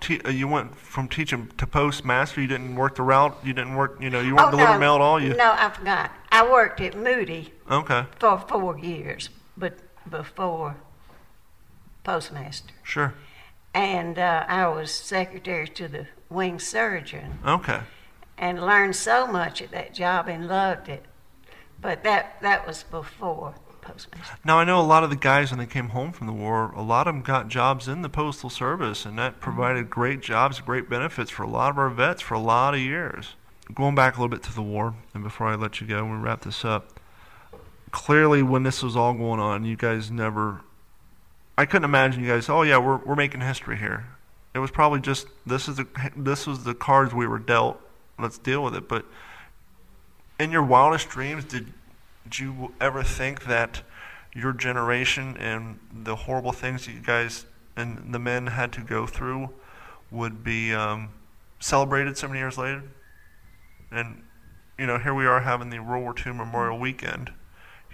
[0.00, 2.40] te- uh, you went from teaching to postmaster.
[2.40, 3.36] You didn't work the route.
[3.44, 3.98] You didn't work.
[4.00, 5.20] You know, you weren't delivering mail at all.
[5.20, 6.10] You No, I forgot.
[6.30, 8.06] I worked at Moody okay?
[8.18, 9.78] for four years, but
[10.08, 10.76] before
[12.04, 12.72] postmaster.
[12.82, 13.14] Sure.
[13.74, 17.80] And uh, I was secretary to the wing surgeon Okay.
[18.38, 21.04] and learned so much at that job and loved it.
[21.80, 23.54] But that, that was before
[23.86, 24.38] postmaster.
[24.44, 26.72] Now I know a lot of the guys when they came home from the war,
[26.74, 30.00] a lot of them got jobs in the postal service, and that provided mm-hmm.
[30.00, 33.34] great jobs, great benefits for a lot of our vets for a lot of years.
[33.74, 36.16] Going back a little bit to the war, and before I let you go, we
[36.16, 37.00] wrap this up.
[37.90, 40.60] Clearly, when this was all going on, you guys never.
[41.58, 42.48] I couldn't imagine you guys.
[42.48, 44.06] Oh yeah, we're we're making history here.
[44.54, 47.80] It was probably just this is the this was the cards we were dealt.
[48.18, 48.88] Let's deal with it.
[48.88, 49.04] But
[50.38, 51.72] in your wildest dreams, did
[52.28, 53.82] did you ever think that
[54.34, 57.46] your generation and the horrible things that you guys
[57.76, 59.50] and the men had to go through
[60.10, 61.10] would be um,
[61.60, 62.82] celebrated so many years later?
[63.92, 64.24] And
[64.76, 67.32] you know, here we are having the World War II Memorial Weekend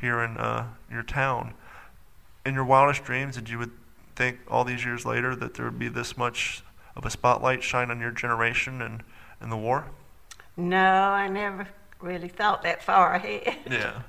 [0.00, 1.54] here in uh, your town.
[2.46, 3.70] In your wildest dreams, did you would
[4.16, 6.64] think all these years later that there would be this much
[6.96, 9.02] of a spotlight shine on your generation and,
[9.40, 9.86] and the war?
[10.56, 11.68] No, I never
[12.02, 13.58] really thought that far ahead.
[13.70, 14.02] Yeah.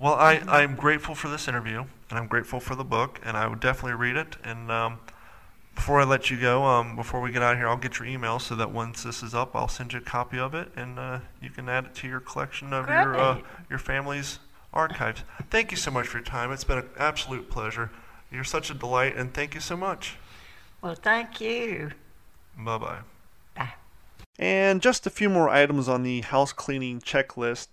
[0.00, 3.48] Well, I, I'm grateful for this interview, and I'm grateful for the book, and I
[3.48, 4.36] would definitely read it.
[4.44, 5.00] And um,
[5.74, 8.06] before I let you go, um, before we get out of here, I'll get your
[8.06, 11.00] email so that once this is up, I'll send you a copy of it, and
[11.00, 14.38] uh, you can add it to your collection of your uh, your family's
[14.72, 15.24] archives.
[15.50, 16.52] Thank you so much for your time.
[16.52, 17.90] It's been an absolute pleasure.
[18.30, 20.16] You're such a delight, and thank you so much.
[20.80, 21.90] Well, thank you.
[22.56, 22.78] Bye.
[22.78, 22.98] Bye.
[24.38, 27.68] And just a few more items on the house cleaning checklist.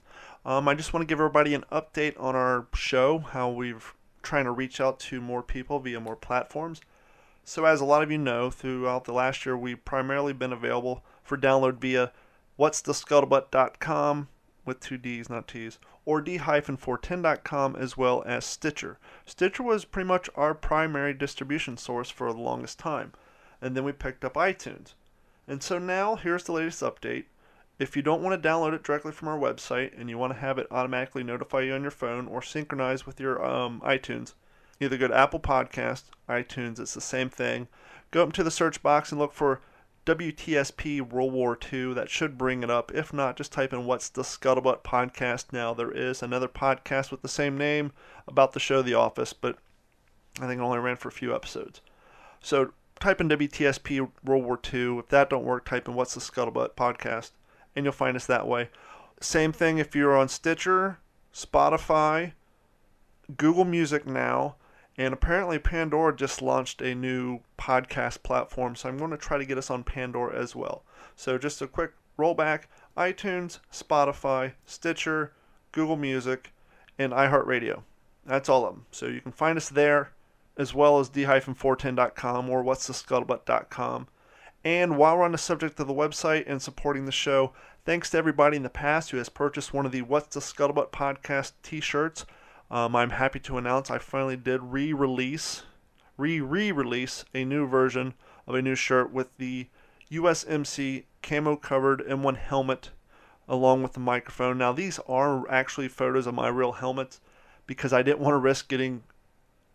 [0.45, 3.93] Um, I just want to give everybody an update on our show, how we've
[4.23, 6.81] trying to reach out to more people via more platforms.
[7.43, 11.03] So, as a lot of you know, throughout the last year, we've primarily been available
[11.23, 12.11] for download via
[12.55, 14.27] what's the scuttlebutt.com
[14.65, 18.97] with two D's, not T's, or d-410.com as well as Stitcher.
[19.25, 23.13] Stitcher was pretty much our primary distribution source for the longest time,
[23.61, 24.93] and then we picked up iTunes.
[25.47, 27.25] And so now here's the latest update.
[27.77, 30.39] If you don't want to download it directly from our website and you want to
[30.39, 34.33] have it automatically notify you on your phone or synchronize with your um, iTunes,
[34.79, 37.67] either go to Apple Podcast, iTunes, it's the same thing.
[38.11, 39.61] Go up into the search box and look for
[40.05, 41.93] WTSP World War II.
[41.93, 42.93] That should bring it up.
[42.93, 45.51] If not, just type in What's the Scuttlebutt Podcast.
[45.51, 47.91] Now, there is another podcast with the same name
[48.27, 49.57] about the show The Office, but
[50.39, 51.81] I think it only ran for a few episodes.
[52.39, 54.99] So type in WTSP World War II.
[54.99, 57.31] If that don't work, type in What's the Scuttlebutt Podcast,
[57.75, 58.69] and you'll find us that way.
[59.21, 60.99] Same thing if you're on Stitcher,
[61.33, 62.33] Spotify,
[63.37, 64.55] Google Music now,
[64.97, 69.45] and apparently Pandora just launched a new podcast platform, so I'm going to try to
[69.45, 70.83] get us on Pandora as well.
[71.15, 72.63] So just a quick rollback
[72.97, 75.33] iTunes, Spotify, Stitcher,
[75.71, 76.53] Google Music,
[76.97, 77.83] and iHeartRadio.
[78.25, 78.85] That's all of them.
[78.91, 80.11] So you can find us there
[80.57, 84.07] as well as d-410.com or what's the scuttlebutt.com.
[84.63, 87.53] And while we're on the subject of the website and supporting the show,
[87.85, 90.89] thanks to everybody in the past who has purchased one of the What's the Scuttlebutt
[90.89, 92.25] podcast t-shirts.
[92.71, 95.63] Um, I'm happy to announce I finally did re-release,
[96.17, 98.15] re-re-release a new version
[98.47, 99.67] of a new shirt with the
[100.11, 102.89] USMC camo-covered M1 helmet
[103.47, 104.57] along with the microphone.
[104.57, 107.21] Now these are actually photos of my real helmets
[107.67, 109.03] because I didn't want to risk getting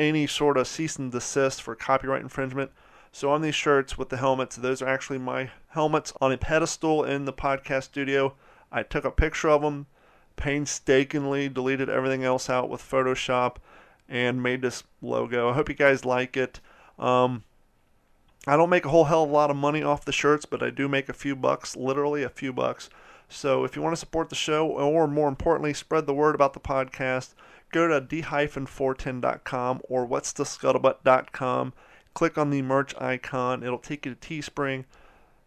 [0.01, 2.72] any sort of cease and desist for copyright infringement.
[3.12, 7.05] So on these shirts with the helmets, those are actually my helmets on a pedestal
[7.05, 8.34] in the podcast studio.
[8.72, 9.86] I took a picture of them,
[10.36, 13.57] painstakingly deleted everything else out with Photoshop,
[14.09, 15.51] and made this logo.
[15.51, 16.61] I hope you guys like it.
[16.98, 17.44] Um,
[18.46, 20.62] I don't make a whole hell of a lot of money off the shirts, but
[20.62, 22.88] I do make a few bucks, literally a few bucks.
[23.28, 26.53] So if you want to support the show, or more importantly, spread the word about
[26.55, 27.34] the podcast,
[27.70, 31.72] go to d-410.com or what'sthescuttlebutt.com.
[32.12, 33.62] Click on the merch icon.
[33.62, 34.84] It'll take you to Teespring.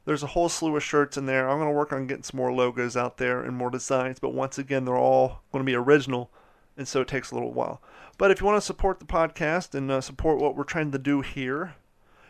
[0.05, 1.49] There's a whole slew of shirts in there.
[1.49, 4.34] I'm going to work on getting some more logos out there and more designs, but
[4.34, 6.32] once again, they're all going to be original,
[6.76, 7.82] and so it takes a little while.
[8.17, 10.97] But if you want to support the podcast and uh, support what we're trying to
[10.97, 11.76] do here,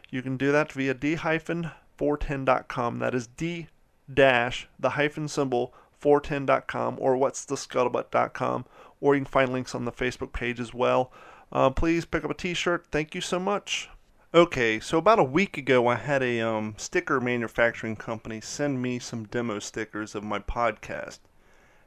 [0.10, 3.00] you can do that via d-410.com.
[3.00, 3.68] That is d
[4.12, 5.74] dash the hyphen symbol
[6.04, 8.66] 410.com or what's the scuttlebutt.com
[9.04, 11.12] or you can find links on the Facebook page as well.
[11.52, 12.88] Uh, please pick up a t-shirt.
[12.90, 13.90] Thank you so much.
[14.34, 19.00] Okay, so about a week ago, I had a um, sticker manufacturing company send me
[19.00, 21.20] some demo stickers of my podcast.